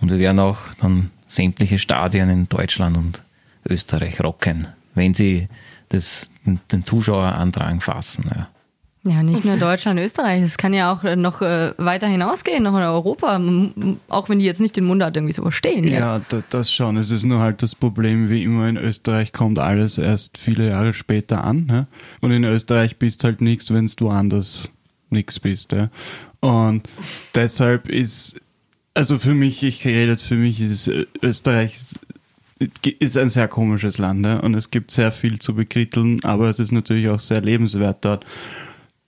Und 0.00 0.10
wir 0.10 0.18
werden 0.18 0.38
auch 0.38 0.58
dann 0.80 1.10
sämtliche 1.26 1.78
Stadien 1.78 2.28
in 2.30 2.48
Deutschland 2.48 2.96
und 2.96 3.22
Österreich 3.68 4.20
rocken, 4.20 4.68
wenn 4.94 5.14
sie 5.14 5.48
das, 5.90 6.30
den 6.44 6.84
Zuschauerandrang 6.84 7.80
fassen. 7.80 8.30
Ja. 8.34 8.48
Ja, 9.02 9.22
nicht 9.22 9.46
nur 9.46 9.56
Deutschland, 9.56 9.98
Österreich. 10.04 10.42
Es 10.42 10.58
kann 10.58 10.74
ja 10.74 10.92
auch 10.92 11.04
äh, 11.04 11.16
noch 11.16 11.40
äh, 11.40 11.72
weiter 11.78 12.06
hinausgehen, 12.06 12.62
noch 12.62 12.76
in 12.76 12.82
Europa. 12.82 13.40
Auch 14.08 14.28
wenn 14.28 14.38
die 14.38 14.44
jetzt 14.44 14.60
nicht 14.60 14.76
den 14.76 14.84
Mundart 14.84 15.16
irgendwie 15.16 15.32
so 15.32 15.42
verstehen. 15.42 15.88
Ja, 15.88 16.20
da, 16.28 16.42
das 16.50 16.70
schon. 16.70 16.98
Es 16.98 17.10
ist 17.10 17.24
nur 17.24 17.40
halt 17.40 17.62
das 17.62 17.74
Problem, 17.74 18.28
wie 18.28 18.42
immer 18.42 18.68
in 18.68 18.76
Österreich 18.76 19.32
kommt 19.32 19.58
alles 19.58 19.96
erst 19.96 20.36
viele 20.36 20.68
Jahre 20.68 20.92
später 20.92 21.44
an. 21.44 21.64
Ne? 21.66 21.86
Und 22.20 22.30
in 22.32 22.44
Österreich 22.44 22.98
bist 22.98 23.24
halt 23.24 23.40
nichts, 23.40 23.72
wenn 23.72 23.86
du 23.86 24.04
woanders 24.04 24.70
nichts 25.08 25.40
bist. 25.40 25.72
Ja? 25.72 25.88
Und 26.40 26.86
deshalb 27.34 27.88
ist, 27.88 28.38
also 28.92 29.18
für 29.18 29.34
mich, 29.34 29.62
ich 29.62 29.84
rede 29.86 30.10
jetzt 30.10 30.24
für 30.24 30.36
mich, 30.36 30.60
ist 30.60 30.88
Ö- 30.88 31.06
Österreich 31.22 31.78
ist 32.98 33.16
ein 33.16 33.30
sehr 33.30 33.48
komisches 33.48 33.96
Land 33.96 34.26
ja? 34.26 34.36
und 34.40 34.52
es 34.54 34.70
gibt 34.70 34.90
sehr 34.90 35.12
viel 35.12 35.38
zu 35.38 35.54
bekritteln, 35.54 36.22
aber 36.24 36.50
es 36.50 36.58
ist 36.58 36.72
natürlich 36.72 37.08
auch 37.08 37.18
sehr 37.18 37.40
lebenswert 37.40 38.04
dort. 38.04 38.26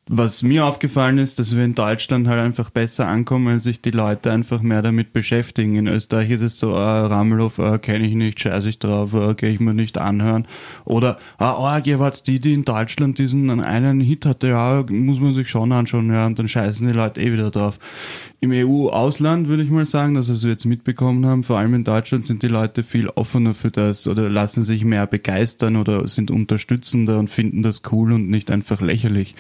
Was 0.09 0.43
mir 0.43 0.67
aufgefallen 0.67 1.19
ist, 1.19 1.39
dass 1.39 1.55
wir 1.55 1.65
in 1.65 1.77
Deutschland 1.77 2.27
halt 2.27 2.41
einfach 2.41 2.71
besser 2.71 3.07
ankommen, 3.07 3.47
weil 3.47 3.59
sich 3.61 3.83
die 3.83 3.93
Leute 3.93 4.33
einfach 4.33 4.61
mehr 4.61 4.83
damit 4.83 5.13
beschäftigen. 5.13 5.77
In 5.77 5.87
Österreich 5.87 6.31
ist 6.31 6.41
es 6.41 6.59
so, 6.59 6.75
ah, 6.75 7.07
Ramelhof, 7.07 7.61
ah, 7.61 7.79
kenne 7.79 8.09
ich 8.09 8.15
nicht, 8.15 8.41
scheiße 8.41 8.69
ich 8.69 8.81
drauf, 8.81 9.15
ah, 9.15 9.35
gehe 9.35 9.51
ich 9.51 9.61
mir 9.61 9.75
nicht 9.75 10.01
anhören. 10.01 10.49
Oder, 10.85 11.19
ah, 11.39 11.79
oh, 11.79 11.83
ihr 11.85 12.01
wart 12.01 12.27
die, 12.27 12.41
die 12.41 12.53
in 12.53 12.65
Deutschland 12.65 13.19
diesen 13.19 13.49
einen 13.61 14.01
Hit 14.01 14.27
hatte, 14.27 14.49
ja, 14.49 14.85
muss 14.89 15.21
man 15.21 15.35
sich 15.35 15.49
schon 15.49 15.71
anschauen, 15.71 16.13
ja, 16.13 16.27
und 16.27 16.37
dann 16.37 16.49
scheißen 16.49 16.85
die 16.85 16.95
Leute 16.95 17.21
eh 17.21 17.33
wieder 17.33 17.53
drauf. 17.53 17.79
Im 18.43 18.51
EU-Ausland 18.51 19.47
würde 19.47 19.63
ich 19.63 19.71
mal 19.71 19.87
sagen, 19.87 20.15
dass 20.15 20.43
wir 20.43 20.51
jetzt 20.51 20.65
mitbekommen 20.65 21.25
haben, 21.27 21.45
vor 21.45 21.59
allem 21.59 21.75
in 21.75 21.85
Deutschland 21.85 22.25
sind 22.25 22.43
die 22.43 22.49
Leute 22.49 22.83
viel 22.83 23.09
offener 23.09 23.55
für 23.55 23.71
das 23.71 24.09
oder 24.09 24.29
lassen 24.29 24.65
sich 24.65 24.85
mehr 24.85 25.07
begeistern 25.07 25.77
oder 25.77 26.09
sind 26.09 26.33
unterstützender 26.33 27.21
und 27.21 27.31
finden 27.31 27.63
das 27.63 27.83
cool 27.93 28.13
und 28.13 28.29
nicht 28.29 28.51
einfach 28.51 28.81
lächerlich. 28.81 29.37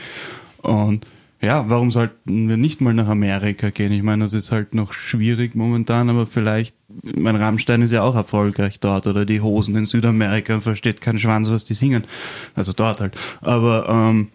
Und 0.59 1.05
ja, 1.41 1.69
warum 1.69 1.91
sollten 1.91 2.49
wir 2.49 2.57
nicht 2.57 2.81
mal 2.81 2.95
nach 2.95 3.09
Amerika 3.09 3.71
gehen? 3.71 3.91
Ich 3.91 4.05
meine, 4.05 4.23
das 4.23 4.35
ist 4.35 4.53
halt 4.53 4.73
noch 4.73 4.93
schwierig 4.93 5.57
momentan, 5.57 6.09
aber 6.09 6.29
vielleicht, 6.29 6.77
mein 7.03 7.35
Rammstein 7.35 7.83
ist 7.83 7.91
ja 7.91 8.05
auch 8.05 8.15
erfolgreich 8.15 8.79
dort 8.79 9.09
oder 9.09 9.27
die 9.27 9.41
Hosen 9.41 9.75
in 9.75 9.87
Südamerika 9.87 10.61
versteht 10.61 11.01
kein 11.01 11.19
Schwanz, 11.19 11.51
was 11.51 11.65
die 11.65 11.75
singen. 11.75 12.05
Also 12.55 12.73
dort 12.73 13.01
halt. 13.01 13.19
Aber 13.41 13.89
ähm, 13.89 14.29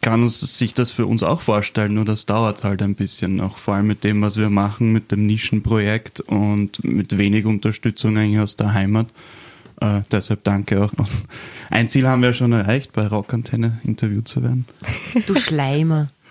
kann 0.00 0.22
uns 0.22 0.40
sich 0.40 0.74
das 0.74 0.90
für 0.90 1.06
uns 1.06 1.22
auch 1.22 1.40
vorstellen, 1.40 1.94
nur 1.94 2.04
das 2.04 2.26
dauert 2.26 2.64
halt 2.64 2.82
ein 2.82 2.94
bisschen 2.94 3.36
noch, 3.36 3.58
vor 3.58 3.74
allem 3.74 3.86
mit 3.86 4.04
dem, 4.04 4.22
was 4.22 4.36
wir 4.36 4.50
machen, 4.50 4.92
mit 4.92 5.10
dem 5.10 5.26
Nischenprojekt 5.26 6.20
und 6.20 6.82
mit 6.84 7.18
wenig 7.18 7.44
Unterstützung 7.44 8.16
eigentlich 8.16 8.40
aus 8.40 8.56
der 8.56 8.72
Heimat. 8.72 9.08
Äh, 9.80 10.02
deshalb 10.10 10.44
danke 10.44 10.82
auch. 10.82 10.92
Ein 11.70 11.88
Ziel 11.88 12.06
haben 12.06 12.22
wir 12.22 12.32
schon 12.32 12.52
erreicht, 12.52 12.92
bei 12.92 13.06
Rockantenne 13.06 13.80
interviewt 13.84 14.28
zu 14.28 14.42
werden. 14.42 14.66
Du 15.26 15.34
Schleimer. 15.34 16.10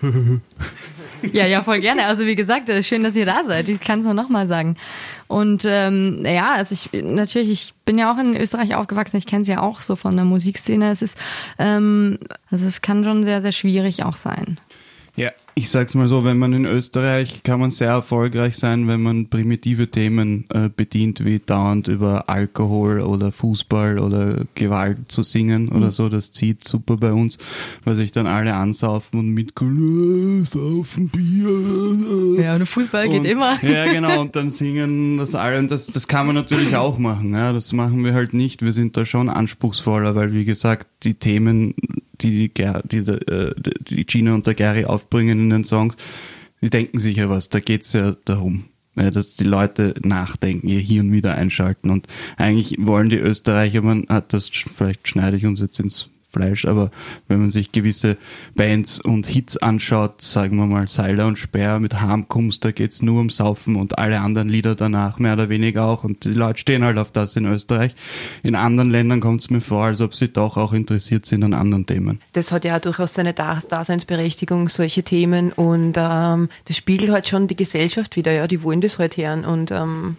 Ja, 1.32 1.46
ja, 1.46 1.62
voll 1.62 1.80
gerne. 1.80 2.06
Also 2.06 2.26
wie 2.26 2.34
gesagt, 2.34 2.68
äh, 2.68 2.82
schön, 2.82 3.02
dass 3.02 3.16
ihr 3.16 3.26
da 3.26 3.44
seid. 3.44 3.68
Ich 3.68 3.80
kann 3.80 4.00
es 4.00 4.04
nur 4.04 4.14
nochmal 4.14 4.46
sagen. 4.46 4.76
Und 5.26 5.64
ähm, 5.66 6.22
ja, 6.24 6.54
also 6.54 6.74
ich 6.74 7.02
natürlich, 7.02 7.50
ich 7.50 7.74
bin 7.84 7.98
ja 7.98 8.12
auch 8.12 8.18
in 8.18 8.36
Österreich 8.36 8.74
aufgewachsen. 8.74 9.16
Ich 9.16 9.26
kenne 9.26 9.42
es 9.42 9.48
ja 9.48 9.60
auch 9.60 9.80
so 9.80 9.96
von 9.96 10.14
der 10.16 10.24
Musikszene. 10.24 10.90
Es 10.90 11.02
ist, 11.02 11.18
ähm, 11.58 12.18
also 12.50 12.66
es 12.66 12.82
kann 12.82 13.04
schon 13.04 13.22
sehr, 13.22 13.42
sehr 13.42 13.52
schwierig 13.52 14.04
auch 14.04 14.16
sein. 14.16 14.58
Ja, 15.16 15.30
ich 15.56 15.70
sag's 15.70 15.94
mal 15.94 16.08
so, 16.08 16.24
wenn 16.24 16.36
man 16.38 16.52
in 16.52 16.64
Österreich 16.64 17.42
kann 17.44 17.60
man 17.60 17.70
sehr 17.70 17.88
erfolgreich 17.90 18.56
sein, 18.56 18.88
wenn 18.88 19.00
man 19.02 19.28
primitive 19.28 19.88
Themen 19.88 20.46
äh, 20.50 20.68
bedient, 20.74 21.24
wie 21.24 21.38
dauernd 21.38 21.86
über 21.86 22.28
Alkohol 22.28 23.00
oder 23.00 23.30
Fußball 23.30 23.98
oder 24.00 24.46
Gewalt 24.56 25.12
zu 25.12 25.22
singen 25.22 25.68
oder 25.68 25.92
so. 25.92 26.08
Das 26.08 26.32
zieht 26.32 26.64
super 26.64 26.96
bei 26.96 27.12
uns, 27.12 27.38
weil 27.84 27.94
sich 27.94 28.10
dann 28.10 28.26
alle 28.26 28.54
ansaufen 28.54 29.20
und 29.20 29.28
mit 29.30 29.52
saufen 30.44 31.08
Bier. 31.10 32.42
Ja, 32.44 32.56
und 32.56 32.66
Fußball 32.66 33.08
geht 33.08 33.20
Und- 33.20 33.26
immer. 33.26 33.56
Ja, 33.62 33.90
genau, 33.90 34.20
und 34.20 34.34
dann 34.36 34.50
singen 34.50 35.16
das 35.18 35.34
alle. 35.34 35.58
Und 35.58 35.70
das, 35.70 35.86
das 35.86 36.06
kann 36.08 36.26
man 36.26 36.34
natürlich 36.34 36.76
auch 36.76 36.98
machen. 36.98 37.32
Ja, 37.32 37.52
das 37.52 37.72
machen 37.72 38.04
wir 38.04 38.12
halt 38.14 38.34
nicht. 38.34 38.62
Wir 38.62 38.72
sind 38.72 38.96
da 38.96 39.04
schon 39.04 39.28
anspruchsvoller, 39.28 40.14
weil, 40.14 40.32
wie 40.32 40.44
gesagt, 40.44 40.86
die 41.04 41.14
Themen, 41.14 41.74
die 42.20 42.30
die, 42.30 42.48
Ger- 42.50 42.82
die, 42.86 42.98
äh, 42.98 43.54
die 43.80 44.04
Gina 44.06 44.34
und 44.34 44.46
der 44.46 44.54
Gary 44.54 44.84
aufbringen 44.84 45.40
in 45.40 45.50
den 45.50 45.64
Songs, 45.64 45.96
die 46.60 46.70
denken 46.70 46.98
sich 46.98 47.16
ja 47.16 47.28
was. 47.28 47.48
Da 47.48 47.60
geht's 47.60 47.92
ja 47.92 48.16
darum. 48.24 48.64
Dass 48.96 49.34
die 49.34 49.42
Leute 49.42 49.96
nachdenken, 50.04 50.68
ihr 50.68 50.78
hier 50.78 51.00
und 51.00 51.10
wieder 51.10 51.34
einschalten. 51.34 51.90
Und 51.90 52.06
eigentlich 52.36 52.76
wollen 52.78 53.08
die 53.10 53.16
Österreicher, 53.16 53.82
man 53.82 54.06
hat 54.08 54.32
das, 54.32 54.46
vielleicht 54.48 55.08
schneide 55.08 55.36
ich 55.36 55.44
uns 55.44 55.58
jetzt 55.58 55.80
ins 55.80 56.10
Fleisch, 56.34 56.64
aber 56.66 56.90
wenn 57.28 57.40
man 57.40 57.50
sich 57.50 57.72
gewisse 57.72 58.16
Bands 58.54 59.00
und 59.00 59.26
Hits 59.26 59.56
anschaut, 59.56 60.20
sagen 60.20 60.56
wir 60.56 60.66
mal 60.66 60.88
Seiler 60.88 61.26
und 61.26 61.38
Speer 61.38 61.80
mit 61.80 62.00
Harmkums, 62.00 62.60
da 62.60 62.72
geht's 62.72 63.00
nur 63.00 63.20
um 63.20 63.30
Saufen 63.30 63.76
und 63.76 63.98
alle 63.98 64.20
anderen 64.20 64.48
Lieder 64.48 64.74
danach 64.74 65.18
mehr 65.18 65.32
oder 65.34 65.48
weniger 65.48 65.84
auch 65.86 66.04
und 66.04 66.24
die 66.24 66.30
Leute 66.30 66.58
stehen 66.58 66.84
halt 66.84 66.98
auf 66.98 67.10
das 67.12 67.36
in 67.36 67.46
Österreich. 67.46 67.94
In 68.42 68.54
anderen 68.54 68.90
Ländern 68.90 69.20
kommt 69.20 69.40
es 69.40 69.50
mir 69.50 69.60
vor, 69.60 69.84
als 69.86 70.00
ob 70.00 70.14
sie 70.14 70.28
doch 70.28 70.56
auch 70.56 70.72
interessiert 70.72 71.24
sind 71.24 71.44
an 71.44 71.54
anderen 71.54 71.86
Themen. 71.86 72.20
Das 72.32 72.52
hat 72.52 72.64
ja 72.64 72.78
durchaus 72.80 73.14
seine 73.14 73.32
Da- 73.32 73.62
Daseinsberechtigung, 73.68 74.68
solche 74.68 75.02
Themen. 75.04 75.52
Und 75.52 75.94
ähm, 75.96 76.48
das 76.64 76.76
spiegelt 76.76 77.10
halt 77.10 77.28
schon 77.28 77.46
die 77.46 77.56
Gesellschaft 77.56 78.16
wieder, 78.16 78.32
ja, 78.32 78.46
die 78.46 78.62
wollen 78.62 78.80
das 78.80 78.98
halt 78.98 79.16
hören. 79.16 79.44
Und 79.44 79.70
ähm, 79.70 80.16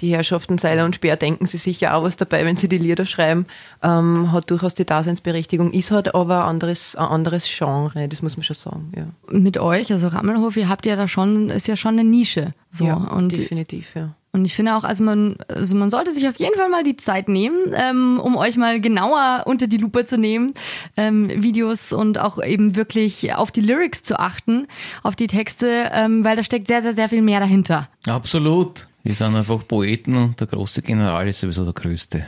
die 0.00 0.10
Herrschaften 0.10 0.58
Seiler 0.58 0.84
und 0.84 0.94
Speer 0.94 1.16
denken 1.16 1.46
sie 1.46 1.58
sicher 1.58 1.94
auch 1.94 2.02
was 2.02 2.16
dabei, 2.16 2.44
wenn 2.44 2.56
sie 2.56 2.68
die 2.68 2.78
Lieder 2.78 3.06
schreiben. 3.06 3.46
Ähm, 3.82 4.32
hat 4.32 4.50
durchaus 4.50 4.74
die 4.74 4.84
Daseinsberechtigung, 4.84 5.72
ist 5.72 5.90
halt 5.90 6.14
aber 6.14 6.44
ein 6.44 6.50
anderes, 6.50 6.96
ein 6.96 7.06
anderes 7.06 7.46
Genre, 7.46 8.08
das 8.08 8.22
muss 8.22 8.36
man 8.36 8.44
schon 8.44 8.56
sagen, 8.56 8.92
ja. 8.96 9.06
Mit 9.30 9.58
euch, 9.58 9.92
also 9.92 10.08
Rammelhof, 10.08 10.56
ihr 10.56 10.68
habt 10.68 10.86
ja 10.86 10.96
da 10.96 11.08
schon, 11.08 11.50
ist 11.50 11.68
ja 11.68 11.76
schon 11.76 11.98
eine 11.98 12.08
Nische. 12.08 12.54
So. 12.68 12.84
ja, 12.84 12.94
und 12.94 13.32
definitiv, 13.32 13.94
ja. 13.94 14.14
Und 14.36 14.44
ich 14.44 14.54
finde 14.54 14.76
auch, 14.76 14.84
also 14.84 15.02
man, 15.02 15.36
also 15.48 15.74
man 15.76 15.88
sollte 15.88 16.10
sich 16.12 16.28
auf 16.28 16.36
jeden 16.36 16.54
Fall 16.56 16.68
mal 16.68 16.82
die 16.82 16.98
Zeit 16.98 17.26
nehmen, 17.26 17.72
ähm, 17.74 18.20
um 18.22 18.36
euch 18.36 18.58
mal 18.58 18.82
genauer 18.82 19.44
unter 19.46 19.66
die 19.66 19.78
Lupe 19.78 20.04
zu 20.04 20.18
nehmen, 20.18 20.52
ähm, 20.98 21.30
Videos 21.42 21.94
und 21.94 22.18
auch 22.18 22.42
eben 22.44 22.76
wirklich 22.76 23.34
auf 23.34 23.50
die 23.50 23.62
Lyrics 23.62 24.02
zu 24.02 24.18
achten, 24.18 24.66
auf 25.02 25.16
die 25.16 25.26
Texte, 25.26 25.90
ähm, 25.90 26.22
weil 26.22 26.36
da 26.36 26.42
steckt 26.42 26.66
sehr, 26.66 26.82
sehr, 26.82 26.92
sehr 26.92 27.08
viel 27.08 27.22
mehr 27.22 27.40
dahinter. 27.40 27.88
Absolut. 28.06 28.86
Wir 29.06 29.14
sind 29.14 29.36
einfach 29.36 29.66
Poeten 29.66 30.16
und 30.16 30.40
der 30.40 30.48
große 30.48 30.82
General 30.82 31.26
ist 31.28 31.38
sowieso 31.40 31.64
der 31.64 31.72
Größte. 31.72 32.26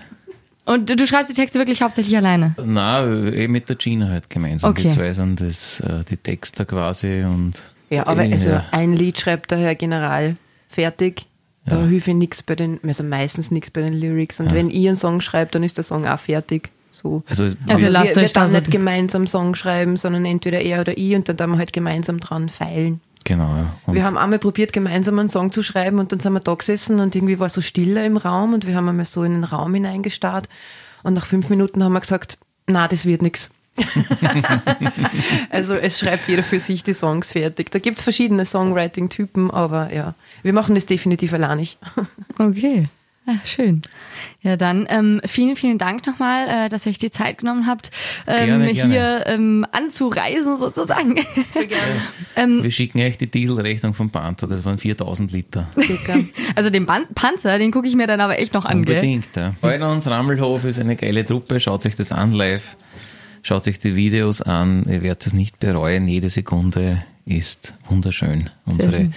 Und 0.65 0.89
du, 0.89 1.07
schreibst 1.07 1.31
die 1.31 1.35
Texte 1.35 1.59
wirklich 1.59 1.83
hauptsächlich 1.83 2.17
alleine. 2.17 2.55
Na, 2.65 3.05
eh 3.05 3.49
mit 3.49 3.69
der 3.69 3.77
Gina 3.77 4.09
halt 4.09 4.31
gemeinsam. 4.31 4.71
Okay. 4.71 4.83
Die 4.83 4.89
zwei 4.91 5.13
sind 5.13 5.41
das, 5.41 5.81
äh, 5.81 6.05
die 6.05 6.17
Texter 6.19 6.67
quasi 6.67 7.25
und. 7.25 7.55
Ja, 7.91 8.07
aber 8.07 8.25
eh, 8.25 8.33
also 8.33 8.51
ja. 8.51 8.67
ein 8.71 8.93
Lied 8.93 9.19
schreibt 9.19 9.51
der 9.51 9.59
Herr 9.59 9.75
General 9.75 10.37
fertig. 10.69 11.27
Da 11.67 11.81
Ja. 11.81 11.87
hilft 11.87 12.09
ich 12.09 12.15
nichts 12.15 12.43
bei 12.43 12.55
den, 12.55 12.79
also 12.87 13.03
meistens 13.03 13.51
nichts 13.51 13.71
bei 13.71 13.81
den 13.81 13.95
Lyrics. 13.95 14.41
Und 14.41 14.55
wenn 14.55 14.71
ich 14.71 14.87
einen 14.87 14.97
Song 14.97 15.21
schreibe, 15.21 15.51
dann 15.51 15.63
ist 15.65 15.79
der 15.79 15.85
Song 15.85 16.07
auch 16.07 16.19
fertig. 16.19 16.71
So. 16.93 17.23
Also, 17.29 17.45
Also 17.67 17.83
wir, 17.83 17.91
lasst 17.91 18.17
wir 18.17 18.23
euch 18.23 18.33
da 18.33 18.43
dann 18.45 18.53
nicht 18.53 18.71
gemeinsam 18.71 19.27
Song 19.27 19.55
schreiben, 19.55 19.97
sondern 19.97 20.25
entweder 20.25 20.61
er 20.61 20.81
oder 20.81 20.97
ich 20.97 21.15
und 21.15 21.29
dann 21.29 21.37
dann 21.37 21.51
wir 21.51 21.59
halt 21.59 21.73
gemeinsam 21.73 22.21
dran 22.21 22.49
feilen. 22.49 23.01
Genau. 23.29 23.57
Ja. 23.57 23.75
Und 23.87 23.95
wir 23.95 24.05
haben 24.05 24.17
einmal 24.17 24.41
probiert, 24.41 24.73
gemeinsam 24.73 25.19
einen 25.19 25.29
Song 25.29 25.53
zu 25.53 25.63
schreiben 25.63 25.99
und 26.01 26.11
dann 26.11 26.19
sind 26.19 26.33
wir 26.33 26.41
da 26.41 26.55
gesessen 26.55 26.99
und 26.99 27.15
irgendwie 27.15 27.39
war 27.39 27.49
so 27.49 27.61
stiller 27.61 28.05
im 28.05 28.17
Raum 28.17 28.55
und 28.55 28.67
wir 28.67 28.75
haben 28.75 28.89
einmal 28.89 29.07
so 29.07 29.23
in 29.23 29.33
den 29.33 29.45
Raum 29.45 29.75
hineingestarrt 29.75 30.49
und 31.05 31.15
nach 31.15 31.27
fünf 31.27 31.49
Minuten 31.49 31.85
haben 31.85 31.93
wir 31.93 32.01
gesagt, 32.01 32.39
na, 32.67 32.89
das 32.89 33.07
wird 33.07 33.23
nichts. 33.23 33.51
also 35.51 35.75
es 35.75 36.01
schreibt 36.01 36.27
jeder 36.27 36.43
für 36.43 36.59
sich 36.59 36.83
die 36.83 36.95
Songs 36.95 37.31
fertig. 37.31 37.71
Da 37.71 37.79
gibt 37.79 37.99
es 37.99 38.05
verschiedene 38.05 38.45
Songwriting-Typen, 38.45 39.53
aber 39.53 39.95
ja, 39.95 40.15
wir 40.43 40.53
machen 40.53 40.75
das 40.75 40.87
definitiv 40.87 41.33
allein 41.33 41.59
nicht. 41.59 41.79
Okay. 42.39 42.87
Ach, 43.31 43.45
schön. 43.45 43.83
Ja, 44.41 44.57
dann 44.57 44.87
ähm, 44.89 45.21
vielen, 45.27 45.55
vielen 45.55 45.77
Dank 45.77 46.07
nochmal, 46.07 46.49
äh, 46.49 46.69
dass 46.71 46.87
ihr 46.87 46.91
euch 46.91 46.99
die 46.99 47.11
Zeit 47.11 47.39
genommen 47.39 47.67
habt, 47.67 47.91
ähm, 48.27 48.47
Gerne, 48.47 48.73
gerne. 48.73 48.93
hier 48.93 49.25
ähm, 49.27 49.67
anzureisen 49.71 50.57
sozusagen. 50.57 51.17
ähm, 52.37 52.63
wir 52.63 52.71
schicken 52.71 53.01
euch 53.03 53.19
die 53.19 53.31
Dieselrechnung 53.31 53.93
vom 53.93 54.09
Panzer, 54.09 54.47
das 54.47 54.65
waren 54.65 54.79
4000 54.79 55.33
Liter. 55.33 55.69
Also 56.55 56.71
den 56.71 56.87
Ban 56.87 57.07
Panzer, 57.15 57.59
den 57.59 57.71
gucke 57.71 57.87
ich 57.87 57.95
mir 57.95 58.07
dann 58.07 58.21
aber 58.21 58.39
echt 58.39 58.55
noch 58.55 58.65
an, 58.65 58.85
gell? 58.85 58.97
Unbedingt, 58.97 59.37
ja. 59.37 59.55
Eulenons 59.63 60.07
Rammelhof 60.09 60.65
ist 60.65 60.79
eine 60.79 60.97
geile 60.97 61.25
Truppe, 61.25 61.61
schaut 61.61 61.83
sich 61.83 61.95
das 61.95 62.13
an 62.13 62.33
live, 62.33 62.77
schaut 63.43 63.65
sich 63.65 63.79
die 63.79 63.95
Videos 63.95 64.41
an, 64.41 64.85
ihr 64.89 65.03
werdet 65.03 65.27
es 65.27 65.33
nicht 65.35 65.59
bereuen, 65.61 66.09
jede 66.09 66.31
Sekunde 66.31 67.05
ist 67.27 67.75
wunderschön, 67.89 68.51
unsere. 68.65 69.11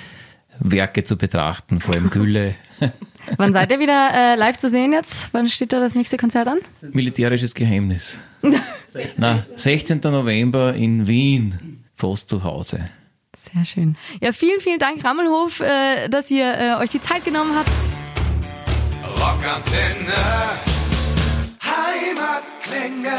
Werke 0.64 1.04
zu 1.04 1.18
betrachten, 1.18 1.80
vor 1.80 1.96
allem 1.96 2.10
Gülle. 2.10 2.56
Wann 3.38 3.54
seid 3.54 3.72
ihr 3.72 3.80
wieder 3.80 4.12
äh, 4.14 4.36
live 4.36 4.58
zu 4.58 4.70
sehen 4.70 4.94
jetzt? 4.94 5.30
Wann 5.32 5.50
steht 5.50 5.74
da 5.74 5.80
das 5.80 5.96
nächste 5.96 6.18
Konzert 6.18 6.48
an? 6.48 6.60
Militärisches 6.82 7.54
Geheimnis. 7.54 8.18
Na, 9.18 9.46
16. 9.56 10.00
November 10.04 10.74
in 10.74 11.08
Wien, 11.08 11.84
fast 11.96 12.30
zu 12.30 12.44
Hause. 12.44 12.90
Sehr 13.54 13.66
schön. 13.66 13.96
Ja, 14.22 14.34
vielen, 14.34 14.60
vielen 14.60 14.80
Dank, 14.80 15.04
Rammelhof, 15.04 15.62
äh, 15.62 16.08
dass 16.10 16.30
ihr 16.30 16.54
äh, 16.58 16.76
euch 16.82 16.90
die 16.92 17.02
Zeit 17.02 17.26
genommen 17.26 17.56
habt. 17.56 17.72
Rockantenne, 19.20 20.58
Heimatklänge. 21.64 23.18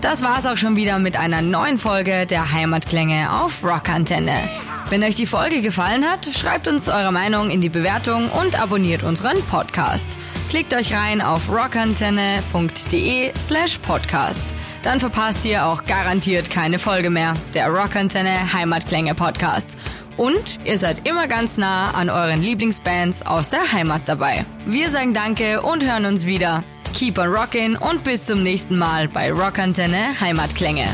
Das 0.00 0.22
war's 0.22 0.46
auch 0.46 0.56
schon 0.56 0.76
wieder 0.76 0.98
mit 0.98 1.18
einer 1.18 1.42
neuen 1.42 1.76
Folge 1.76 2.24
der 2.24 2.52
Heimatklänge 2.52 3.30
auf 3.42 3.62
Rockantenne. 3.62 4.48
Wenn 4.88 5.04
euch 5.04 5.14
die 5.14 5.26
Folge 5.26 5.60
gefallen 5.60 6.04
hat, 6.04 6.24
schreibt 6.34 6.68
uns 6.68 6.88
eure 6.88 7.12
Meinung 7.12 7.50
in 7.50 7.60
die 7.60 7.68
Bewertung 7.68 8.30
und 8.30 8.58
abonniert 8.58 9.02
unseren 9.02 9.42
Podcast. 9.50 10.16
Klickt 10.48 10.72
euch 10.72 10.94
rein 10.94 11.20
auf 11.20 11.50
rockantenne.de 11.50 13.32
slash 13.46 13.78
podcast. 13.78 14.42
Dann 14.82 15.00
verpasst 15.00 15.44
ihr 15.44 15.66
auch 15.66 15.84
garantiert 15.84 16.50
keine 16.50 16.78
Folge 16.78 17.10
mehr 17.10 17.34
der 17.52 17.68
Rockantenne 17.68 18.54
Heimatklänge 18.54 19.14
Podcast. 19.14 19.76
Und 20.16 20.58
ihr 20.64 20.78
seid 20.78 21.06
immer 21.06 21.28
ganz 21.28 21.58
nah 21.58 21.90
an 21.90 22.08
euren 22.08 22.40
Lieblingsbands 22.40 23.20
aus 23.26 23.50
der 23.50 23.70
Heimat 23.70 24.02
dabei. 24.06 24.46
Wir 24.64 24.90
sagen 24.90 25.12
Danke 25.12 25.60
und 25.60 25.84
hören 25.84 26.06
uns 26.06 26.24
wieder. 26.24 26.64
Keep 26.94 27.18
on 27.18 27.28
rockin' 27.28 27.76
und 27.76 28.04
bis 28.04 28.26
zum 28.26 28.42
nächsten 28.42 28.76
Mal 28.76 29.08
bei 29.08 29.32
Rockantenne 29.32 30.20
Heimatklänge. 30.20 30.86